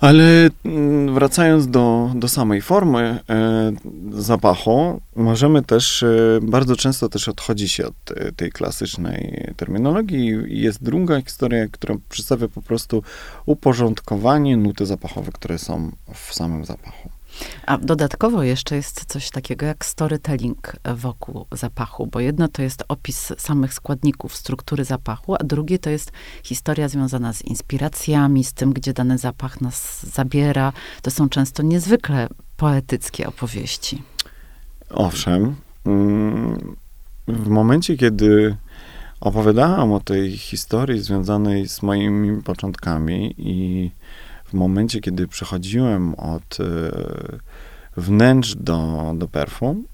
Ale 0.01 0.49
mm, 0.65 1.13
wracając 1.13 1.67
do, 1.67 2.11
do 2.15 2.27
samej 2.27 2.61
formy 2.61 3.19
e, 3.29 3.71
zapachu, 4.11 5.01
możemy 5.15 5.63
też, 5.63 6.03
e, 6.03 6.39
bardzo 6.41 6.75
często 6.75 7.09
też 7.09 7.29
odchodzi 7.29 7.69
się 7.69 7.85
od 7.85 7.95
tej 8.35 8.51
klasycznej 8.51 9.47
terminologii. 9.57 10.33
Jest 10.47 10.83
druga 10.83 11.21
historia, 11.21 11.67
która 11.71 11.95
przedstawia 12.09 12.47
po 12.47 12.61
prostu 12.61 13.03
uporządkowanie 13.45 14.57
nuty 14.57 14.85
zapachowe, 14.85 15.31
które 15.31 15.57
są 15.57 15.91
w 16.13 16.33
samym 16.33 16.65
zapachu. 16.65 17.16
A 17.65 17.77
dodatkowo 17.77 18.43
jeszcze 18.43 18.75
jest 18.75 19.05
coś 19.05 19.29
takiego 19.29 19.65
jak 19.65 19.85
storytelling 19.85 20.75
wokół 20.95 21.45
zapachu, 21.51 22.07
bo 22.07 22.19
jedno 22.19 22.47
to 22.47 22.61
jest 22.61 22.83
opis 22.87 23.33
samych 23.37 23.73
składników, 23.73 24.35
struktury 24.35 24.85
zapachu, 24.85 25.35
a 25.35 25.43
drugie 25.43 25.79
to 25.79 25.89
jest 25.89 26.11
historia 26.43 26.89
związana 26.89 27.33
z 27.33 27.41
inspiracjami, 27.41 28.43
z 28.43 28.53
tym, 28.53 28.73
gdzie 28.73 28.93
dany 28.93 29.17
zapach 29.17 29.61
nas 29.61 30.05
zabiera. 30.05 30.73
To 31.01 31.11
są 31.11 31.29
często 31.29 31.63
niezwykle 31.63 32.27
poetyckie 32.57 33.27
opowieści. 33.27 34.03
Owszem. 34.89 35.55
Mm, 35.85 36.75
w 37.27 37.47
momencie, 37.47 37.97
kiedy 37.97 38.57
opowiadałam 39.21 39.91
o 39.91 39.99
tej 39.99 40.37
historii 40.37 41.01
związanej 41.01 41.67
z 41.67 41.81
moimi 41.81 42.43
początkami 42.43 43.35
i 43.37 43.91
w 44.47 44.53
momencie, 44.53 45.01
kiedy 45.01 45.27
przechodziłem 45.27 46.15
od 46.15 46.57
e, 46.59 46.63
wnętrz 47.97 48.55
do, 48.55 49.13
do 49.17 49.27
perfum, 49.27 49.85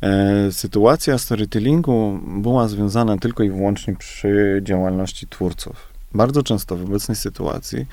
e, 0.00 0.52
sytuacja 0.52 1.18
storytellingu 1.18 2.20
była 2.26 2.68
związana 2.68 3.16
tylko 3.18 3.42
i 3.42 3.50
wyłącznie 3.50 3.96
przy 3.96 4.60
działalności 4.64 5.26
twórców. 5.26 5.76
Bardzo 6.14 6.42
często 6.42 6.76
w 6.76 6.82
obecnej 6.82 7.16
sytuacji 7.16 7.86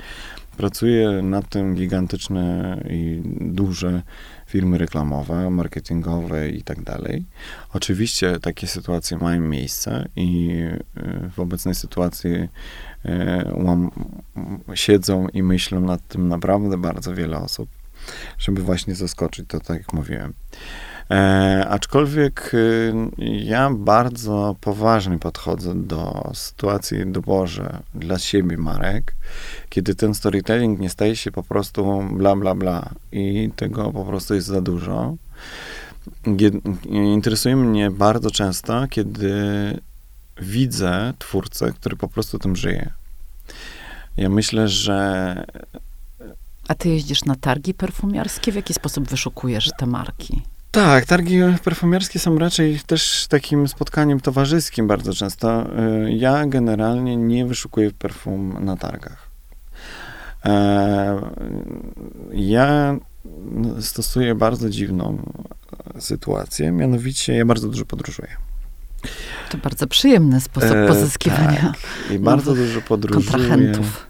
Pracuje 0.56 1.22
nad 1.22 1.48
tym 1.48 1.74
gigantyczne 1.74 2.78
i 2.90 3.22
duże 3.40 4.02
firmy 4.46 4.78
reklamowe, 4.78 5.50
marketingowe 5.50 6.48
i 6.48 6.62
tak 6.62 6.82
dalej. 6.82 7.24
Oczywiście 7.74 8.40
takie 8.40 8.66
sytuacje 8.66 9.18
mają 9.18 9.40
miejsce 9.40 10.08
i 10.16 10.50
y, 10.96 11.30
w 11.30 11.40
obecnej 11.40 11.74
sytuacji 11.74 12.48
łam, 13.52 13.90
siedzą 14.74 15.28
i 15.28 15.42
myślą 15.42 15.80
nad 15.80 16.08
tym 16.08 16.28
naprawdę 16.28 16.78
bardzo 16.78 17.14
wiele 17.14 17.38
osób, 17.38 17.68
żeby 18.38 18.62
właśnie 18.62 18.94
zaskoczyć 18.94 19.48
to, 19.48 19.60
tak 19.60 19.78
jak 19.78 19.92
mówiłem. 19.92 20.32
E, 21.10 21.66
aczkolwiek 21.68 22.50
y, 22.54 22.92
ja 23.18 23.70
bardzo 23.70 24.56
poważnie 24.60 25.18
podchodzę 25.18 25.74
do 25.74 26.30
sytuacji 26.34 27.06
doborze 27.06 27.78
dla 27.94 28.18
siebie 28.18 28.56
marek, 28.56 29.14
kiedy 29.68 29.94
ten 29.94 30.14
storytelling 30.14 30.80
nie 30.80 30.90
staje 30.90 31.16
się 31.16 31.30
po 31.30 31.42
prostu 31.42 32.02
bla, 32.12 32.36
bla, 32.36 32.54
bla 32.54 32.90
i 33.12 33.50
tego 33.56 33.92
po 33.92 34.04
prostu 34.04 34.34
jest 34.34 34.46
za 34.46 34.60
dużo. 34.60 35.14
Interesuje 36.84 37.56
mnie 37.56 37.90
bardzo 37.90 38.30
często, 38.30 38.86
kiedy 38.90 39.32
widzę 40.40 41.14
twórcę, 41.18 41.72
który 41.72 41.96
po 41.96 42.08
prostu 42.08 42.38
tym 42.38 42.56
żyje. 42.56 42.90
Ja 44.16 44.28
myślę, 44.28 44.68
że. 44.68 45.46
A 46.68 46.74
ty 46.74 46.88
jeździsz 46.88 47.24
na 47.24 47.34
targi 47.34 47.74
perfumiarskie? 47.74 48.52
W 48.52 48.54
jaki 48.54 48.74
sposób 48.74 49.08
wyszukujesz 49.08 49.70
te 49.78 49.86
marki? 49.86 50.42
Tak, 50.70 51.06
targi 51.06 51.40
perfumerskie 51.64 52.18
są 52.18 52.38
raczej 52.38 52.80
też 52.86 53.26
takim 53.28 53.68
spotkaniem 53.68 54.20
towarzyskim 54.20 54.86
bardzo 54.86 55.14
często. 55.14 55.66
Y, 56.06 56.12
ja 56.12 56.46
generalnie 56.46 57.16
nie 57.16 57.46
wyszukuję 57.46 57.90
perfum 57.90 58.64
na 58.64 58.76
targach. 58.76 59.30
E, 60.44 61.20
ja 62.32 62.96
stosuję 63.80 64.34
bardzo 64.34 64.70
dziwną 64.70 65.32
sytuację, 65.98 66.72
mianowicie 66.72 67.34
ja 67.34 67.44
bardzo 67.44 67.68
dużo 67.68 67.84
podróżuję. 67.84 68.36
To 69.50 69.58
bardzo 69.58 69.86
przyjemny 69.86 70.40
sposób 70.40 70.70
e, 70.72 70.88
pozyskiwania. 70.88 71.72
Tak. 71.72 72.12
I 72.12 72.18
bardzo 72.18 72.54
dużo 72.54 72.80
podróżuję. 72.80 73.26
Kontrahentów. 73.26 74.06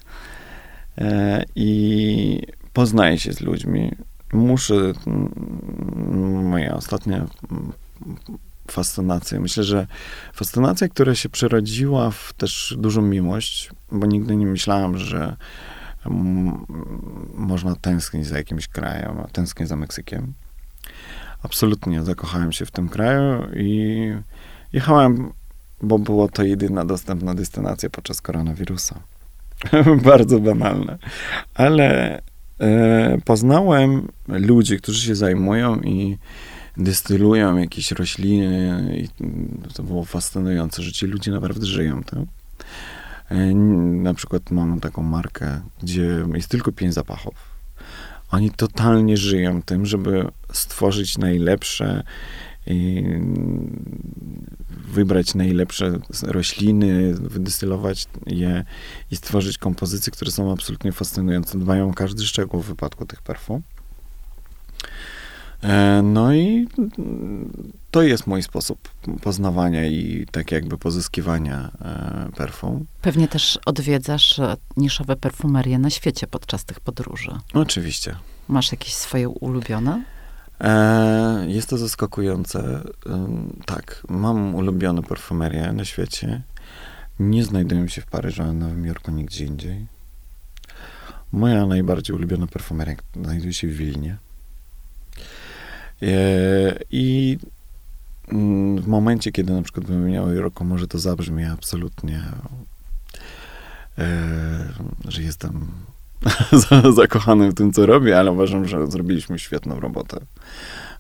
E, 0.99 1.45
I 1.57 2.43
poznaję 2.73 3.19
się 3.19 3.33
z 3.33 3.41
ludźmi 3.41 3.93
muszę, 4.33 4.75
moja 6.43 6.75
ostatnia 6.75 7.27
fascynacja. 8.71 9.41
Myślę, 9.41 9.65
że 9.65 9.87
fascynacja, 10.35 10.89
która 10.89 11.15
się 11.15 11.29
przerodziła 11.29 12.11
w 12.11 12.33
też 12.33 12.75
dużą 12.79 13.03
miłość, 13.03 13.71
bo 13.93 14.07
nigdy 14.07 14.37
nie 14.37 14.47
myślałem, 14.47 14.99
że 14.99 15.37
można 17.35 17.77
tęsknić 17.77 18.27
za 18.27 18.37
jakimś 18.37 18.69
krajem, 18.69 19.19
a 19.19 19.29
tęsknię 19.29 19.67
za 19.67 19.77
Meksykiem. 19.77 20.33
Absolutnie 21.43 22.03
zakochałem 22.03 22.53
się 22.53 22.67
w 22.67 22.71
tym 22.71 22.89
kraju 22.89 23.47
i 23.57 24.13
jechałem, 24.73 25.33
bo 25.83 25.99
było 25.99 26.29
to 26.29 26.43
jedyna 26.43 26.85
dostępna 26.85 27.35
destynacja 27.35 27.91
podczas 27.91 28.21
koronawirusa. 28.21 29.01
Bardzo 30.05 30.41
banalne. 30.41 30.99
Ale 31.55 32.19
E, 32.63 33.19
poznałem 33.25 34.09
ludzi, 34.29 34.79
którzy 34.79 35.07
się 35.07 35.15
zajmują 35.15 35.81
i 35.81 36.19
dystylują 36.77 37.57
jakieś 37.57 37.93
rośliny 37.93 38.97
i 38.97 39.09
to 39.75 39.83
było 39.83 40.05
fascynujące, 40.05 40.83
że 40.83 40.93
ci 40.93 41.07
ludzie 41.07 41.31
naprawdę 41.31 41.67
żyją 41.67 42.03
tam. 42.03 42.27
E, 43.29 43.55
na 43.55 44.15
przykład 44.15 44.51
mam 44.51 44.81
taką 44.81 45.03
markę, 45.03 45.61
gdzie 45.83 46.25
jest 46.35 46.49
tylko 46.49 46.73
pięć 46.73 46.95
zapachów. 46.95 47.35
Oni 48.31 48.51
totalnie 48.51 49.17
żyją 49.17 49.63
tym, 49.63 49.87
żeby 49.87 50.29
stworzyć 50.53 51.19
najlepsze 51.19 52.03
wybrać 54.93 55.35
najlepsze 55.35 55.99
rośliny, 56.23 57.15
wydystylować 57.15 58.07
je 58.27 58.65
i 59.11 59.17
stworzyć 59.17 59.59
kompozycje, 59.59 60.13
które 60.13 60.31
są 60.31 60.53
absolutnie 60.53 60.93
fascynujące. 60.93 61.59
Dbają 61.59 61.95
każdy 61.95 62.27
szczegół 62.27 62.63
w 62.63 62.67
wypadku 62.67 63.07
tych 63.07 63.23
perfum. 63.23 63.63
E, 65.63 66.03
no 66.03 66.35
i 66.35 66.69
to 67.91 68.03
jest 68.03 68.27
mój 68.27 68.43
sposób 68.43 68.89
poznawania 69.23 69.87
i 69.87 70.27
tak 70.33 70.53
jakby 70.53 70.79
pozyskiwania 70.79 71.71
e, 71.81 72.29
perfum. 72.37 72.87
Pewnie 73.03 73.29
też 73.29 73.59
odwiedzasz 73.67 74.39
e, 74.39 74.57
niszowe 74.77 75.17
perfumerie 75.17 75.79
na 75.79 75.91
świecie 75.91 76.27
podczas 76.27 76.65
tych 76.65 76.81
podróży. 76.81 77.31
Oczywiście. 77.55 78.17
Masz 78.49 78.73
jakieś 78.73 78.95
swoje 78.95 79.29
ulubione? 79.29 80.05
E, 80.63 81.45
jest 81.49 81.69
to 81.69 81.79
zaskakujące. 81.79 82.81
Tak, 83.67 84.03
mam 84.09 84.55
ulubione 84.55 85.03
parfumerie 85.03 85.73
na 85.73 85.85
świecie. 85.85 86.43
Nie 87.21 87.45
znajdują 87.45 87.89
się 87.89 88.01
w 88.01 88.07
Paryżu, 88.07 88.53
Nowym 88.53 88.87
Jorku, 88.87 89.11
nigdzie 89.11 89.45
indziej. 89.45 89.87
Moja 91.33 91.67
najbardziej 91.67 92.17
ulubiona 92.17 92.47
perfumeria 92.47 92.97
znajduje 93.25 93.53
się 93.53 93.69
w 93.69 93.77
Wilnie. 93.77 94.17
E, 96.03 96.79
I 96.91 97.39
mm, 98.29 98.83
w 98.83 98.87
momencie, 98.87 99.33
kiedy 99.33 99.53
na 99.53 99.63
przykład 99.63 99.87
wymieniało 99.87 100.31
Jorku, 100.31 100.65
może 100.65 100.87
to 100.87 100.99
zabrzmi 100.99 101.45
absolutnie, 101.45 102.23
e, 103.99 104.73
że 105.09 105.23
jestem 105.23 105.73
zakochany 106.97 107.51
w 107.51 107.55
tym, 107.55 107.73
co 107.73 107.87
robię, 107.87 108.19
ale 108.19 108.33
uważam, 108.33 108.69
że 108.69 108.87
zrobiliśmy 108.87 109.39
świetną 109.39 109.81
robotę. 109.81 110.21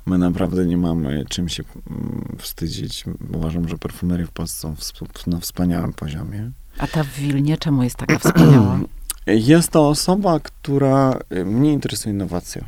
My 0.06 0.18
naprawdę 0.18 0.66
nie 0.66 0.76
mamy 0.76 1.24
czym 1.28 1.48
się 1.48 1.62
mm, 1.90 2.36
wstydzić. 2.38 3.04
Uważam, 3.34 3.68
że 3.68 3.78
perfumerie 3.78 4.26
w 4.26 4.30
Polsce 4.30 4.74
są 4.78 5.06
na 5.26 5.40
wspaniałym 5.40 5.92
poziomie. 5.92 6.50
A 6.78 6.86
ta 6.86 7.04
w 7.04 7.08
Wilnie 7.08 7.58
czemu 7.58 7.82
jest 7.82 7.96
taka 7.96 8.18
wspaniała? 8.18 8.80
Jest 9.26 9.70
to 9.70 9.88
osoba, 9.88 10.40
która 10.40 11.18
y, 11.32 11.44
mnie 11.44 11.72
interesuje 11.72 12.14
innowacją. 12.14 12.64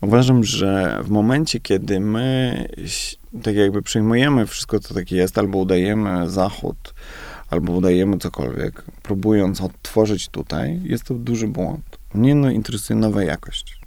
Uważam, 0.00 0.44
że 0.44 1.00
w 1.02 1.10
momencie, 1.10 1.60
kiedy 1.60 2.00
my 2.00 2.68
tak 3.42 3.54
jakby 3.54 3.82
przyjmujemy 3.82 4.46
wszystko, 4.46 4.80
co 4.80 4.94
takie 4.94 5.16
jest, 5.16 5.38
albo 5.38 5.58
udajemy 5.58 6.30
Zachód, 6.30 6.94
albo 7.50 7.72
udajemy 7.72 8.18
cokolwiek, 8.18 8.82
próbując 9.02 9.60
odtworzyć 9.60 10.28
tutaj, 10.28 10.80
jest 10.84 11.04
to 11.04 11.14
duży 11.14 11.48
błąd. 11.48 11.98
Mnie 12.14 12.34
no, 12.34 12.50
interesuje 12.50 13.00
nowa 13.00 13.22
jakość. 13.22 13.80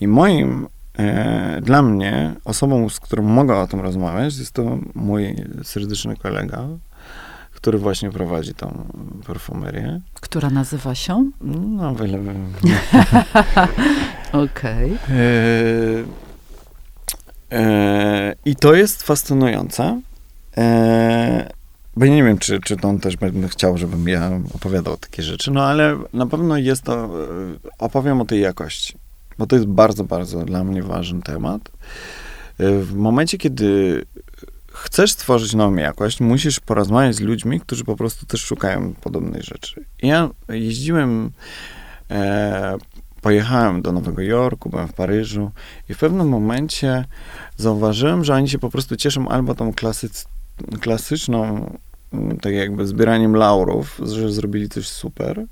I 0.00 0.08
moim, 0.08 0.68
e, 0.98 1.60
dla 1.60 1.82
mnie, 1.82 2.34
osobą, 2.44 2.88
z 2.88 3.00
którą 3.00 3.22
mogę 3.22 3.56
o 3.56 3.66
tym 3.66 3.80
rozmawiać, 3.80 4.36
jest 4.36 4.52
to 4.52 4.78
mój 4.94 5.36
serdeczny 5.62 6.16
kolega, 6.16 6.68
który 7.54 7.78
właśnie 7.78 8.10
prowadzi 8.10 8.54
tą 8.54 8.86
perfumerię. 9.26 10.00
Która 10.14 10.50
nazywa 10.50 10.94
się? 10.94 11.30
No, 11.40 11.94
wiele. 11.94 12.18
Okej. 14.32 14.94
Okay. 14.94 15.16
E, 17.50 17.58
e, 17.58 18.34
I 18.44 18.56
to 18.56 18.74
jest 18.74 19.02
fascynujące. 19.02 20.00
E, 20.56 21.59
bo 21.96 22.06
nie 22.06 22.24
wiem, 22.24 22.38
czy, 22.38 22.60
czy 22.60 22.76
on 22.82 23.00
też 23.00 23.16
będę 23.16 23.48
chciał, 23.48 23.78
żebym 23.78 24.08
ja 24.08 24.40
opowiadał 24.54 24.96
takie 24.96 25.22
rzeczy, 25.22 25.50
no 25.50 25.64
ale 25.64 25.98
na 26.12 26.26
pewno 26.26 26.56
jest 26.56 26.82
to, 26.82 27.04
e, 27.04 27.08
opowiem 27.78 28.20
o 28.20 28.24
tej 28.24 28.40
jakości, 28.40 28.94
bo 29.38 29.46
to 29.46 29.56
jest 29.56 29.68
bardzo, 29.68 30.04
bardzo 30.04 30.44
dla 30.44 30.64
mnie 30.64 30.82
ważny 30.82 31.22
temat. 31.22 31.70
E, 32.58 32.78
w 32.78 32.94
momencie, 32.94 33.38
kiedy 33.38 34.02
chcesz 34.72 35.12
stworzyć 35.12 35.54
nową 35.54 35.76
jakość, 35.76 36.20
musisz 36.20 36.60
porozmawiać 36.60 37.16
z 37.16 37.20
ludźmi, 37.20 37.60
którzy 37.60 37.84
po 37.84 37.96
prostu 37.96 38.26
też 38.26 38.40
szukają 38.40 38.94
podobnej 38.94 39.42
rzeczy. 39.42 39.84
Ja 40.02 40.30
jeździłem, 40.48 41.30
e, 42.10 42.78
pojechałem 43.20 43.82
do 43.82 43.92
Nowego 43.92 44.22
Jorku, 44.22 44.70
byłem 44.70 44.88
w 44.88 44.92
Paryżu 44.92 45.50
i 45.88 45.94
w 45.94 45.98
pewnym 45.98 46.28
momencie 46.28 47.04
zauważyłem, 47.56 48.24
że 48.24 48.34
oni 48.34 48.48
się 48.48 48.58
po 48.58 48.70
prostu 48.70 48.96
cieszą 48.96 49.28
albo 49.28 49.54
tą 49.54 49.72
klasyc, 49.72 50.26
klasyczną 50.80 51.70
tak 52.40 52.52
jakby 52.52 52.86
zbieraniem 52.86 53.36
laurów, 53.36 54.00
że 54.04 54.32
zrobili 54.32 54.68
coś 54.68 54.88
super. 54.88 55.44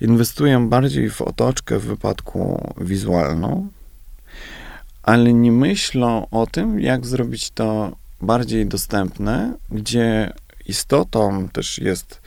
Inwestują 0.00 0.68
bardziej 0.68 1.10
w 1.10 1.22
otoczkę 1.22 1.78
w 1.78 1.84
wypadku 1.84 2.72
wizualną, 2.80 3.68
ale 5.02 5.32
nie 5.32 5.52
myślą 5.52 6.26
o 6.30 6.46
tym, 6.46 6.80
jak 6.80 7.06
zrobić 7.06 7.50
to 7.50 7.96
bardziej 8.20 8.66
dostępne, 8.66 9.54
gdzie 9.70 10.32
istotą 10.66 11.48
też 11.48 11.78
jest 11.78 12.20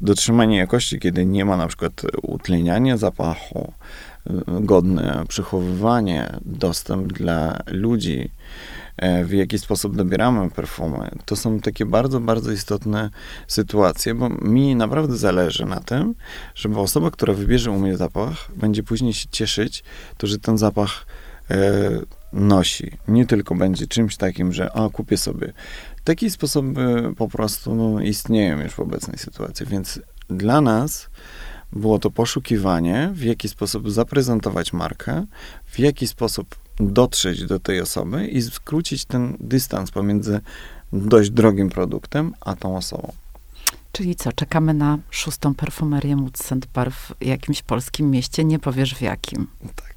dotrzymanie 0.00 0.56
jakości, 0.56 0.98
kiedy 0.98 1.26
nie 1.26 1.44
ma 1.44 1.56
na 1.56 1.66
przykład 1.66 2.02
utleniania 2.22 2.96
zapachu, 2.96 3.72
godne 4.46 5.24
przechowywanie, 5.28 6.32
dostęp 6.44 7.12
dla 7.12 7.58
ludzi 7.66 8.30
w 9.24 9.32
jaki 9.32 9.58
sposób 9.58 9.96
dobieramy 9.96 10.50
perfumy, 10.50 11.10
to 11.24 11.36
są 11.36 11.60
takie 11.60 11.86
bardzo, 11.86 12.20
bardzo 12.20 12.52
istotne 12.52 13.10
sytuacje, 13.48 14.14
bo 14.14 14.28
mi 14.28 14.76
naprawdę 14.76 15.16
zależy 15.16 15.66
na 15.66 15.80
tym, 15.80 16.14
żeby 16.54 16.80
osoba, 16.80 17.10
która 17.10 17.34
wybierze 17.34 17.70
u 17.70 17.78
mnie 17.78 17.96
zapach, 17.96 18.48
będzie 18.56 18.82
później 18.82 19.12
się 19.12 19.28
cieszyć, 19.30 19.84
to, 20.16 20.26
że 20.26 20.38
ten 20.38 20.58
zapach 20.58 21.06
e, 21.50 21.56
nosi. 22.32 22.92
Nie 23.08 23.26
tylko 23.26 23.54
będzie 23.54 23.86
czymś 23.86 24.16
takim, 24.16 24.52
że 24.52 24.72
a, 24.72 24.88
kupię 24.88 25.16
sobie. 25.16 25.52
Takie 26.04 26.30
sposoby 26.30 27.14
po 27.16 27.28
prostu 27.28 27.74
no, 27.74 28.00
istnieją 28.00 28.60
już 28.60 28.72
w 28.72 28.80
obecnej 28.80 29.18
sytuacji, 29.18 29.66
więc 29.66 30.00
dla 30.30 30.60
nas 30.60 31.08
było 31.72 31.98
to 31.98 32.10
poszukiwanie, 32.10 33.10
w 33.14 33.22
jaki 33.24 33.48
sposób 33.48 33.90
zaprezentować 33.90 34.72
markę, 34.72 35.26
w 35.64 35.78
jaki 35.78 36.06
sposób 36.06 36.65
dotrzeć 36.80 37.44
do 37.44 37.58
tej 37.58 37.80
osoby 37.80 38.26
i 38.26 38.42
skrócić 38.42 39.04
ten 39.04 39.36
dystans 39.40 39.90
pomiędzy 39.90 40.40
dość 40.92 41.30
drogim 41.30 41.70
produktem, 41.70 42.34
a 42.40 42.56
tą 42.56 42.76
osobą. 42.76 43.12
Czyli 43.92 44.16
co, 44.16 44.32
czekamy 44.32 44.74
na 44.74 44.98
szóstą 45.10 45.54
perfumerię 45.54 46.16
Wood 46.16 46.66
Bar 46.74 46.92
w 46.92 47.12
jakimś 47.20 47.62
polskim 47.62 48.10
mieście, 48.10 48.44
nie 48.44 48.58
powiesz 48.58 48.94
w 48.94 49.00
jakim. 49.00 49.46
Tak. 49.76 49.94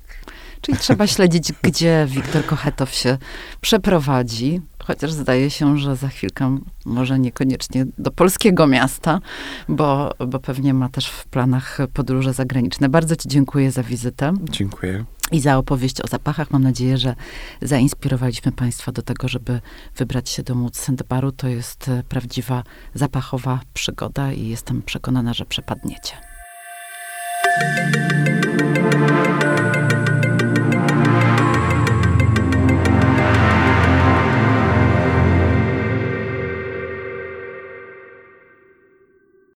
Czyli 0.62 0.78
trzeba 0.78 1.08
śledzić, 1.08 1.54
gdzie 1.64 2.08
Wiktor 2.10 2.46
Kochetow 2.46 2.94
się 2.94 3.18
przeprowadzi, 3.62 4.62
chociaż 4.90 5.12
zdaje 5.12 5.50
się, 5.50 5.78
że 5.78 5.96
za 5.96 6.08
chwilkę 6.08 6.58
może 6.86 7.20
niekoniecznie 7.20 7.86
do 7.98 8.12
polskiego 8.12 8.68
miasta, 8.68 9.20
bo, 9.68 10.14
bo 10.28 10.40
pewnie 10.40 10.74
ma 10.74 10.90
też 10.90 11.08
w 11.08 11.26
planach 11.26 11.78
podróże 11.94 12.34
zagraniczne. 12.34 12.90
Bardzo 12.90 13.16
Ci 13.16 13.30
dziękuję 13.30 13.72
za 13.72 13.84
wizytę. 13.84 14.34
Dziękuję. 14.50 15.06
I 15.32 15.40
za 15.40 15.58
opowieść 15.58 16.02
o 16.02 16.08
zapachach. 16.08 16.52
Mam 16.52 16.64
nadzieję, 16.64 16.98
że 16.98 17.16
zainspirowaliśmy 17.62 18.52
Państwa 18.52 18.92
do 18.92 19.02
tego, 19.02 19.28
żeby 19.28 19.62
wybrać 19.96 20.30
się 20.30 20.44
do 20.44 20.56
Móc 20.56 20.88
Baru. 21.10 21.32
To 21.32 21.48
jest 21.48 21.92
prawdziwa 22.10 22.64
zapachowa 22.94 23.60
przygoda 23.74 24.32
i 24.34 24.48
jestem 24.48 24.82
przekonana, 24.82 25.34
że 25.34 25.46
przepadniecie. 25.46 26.14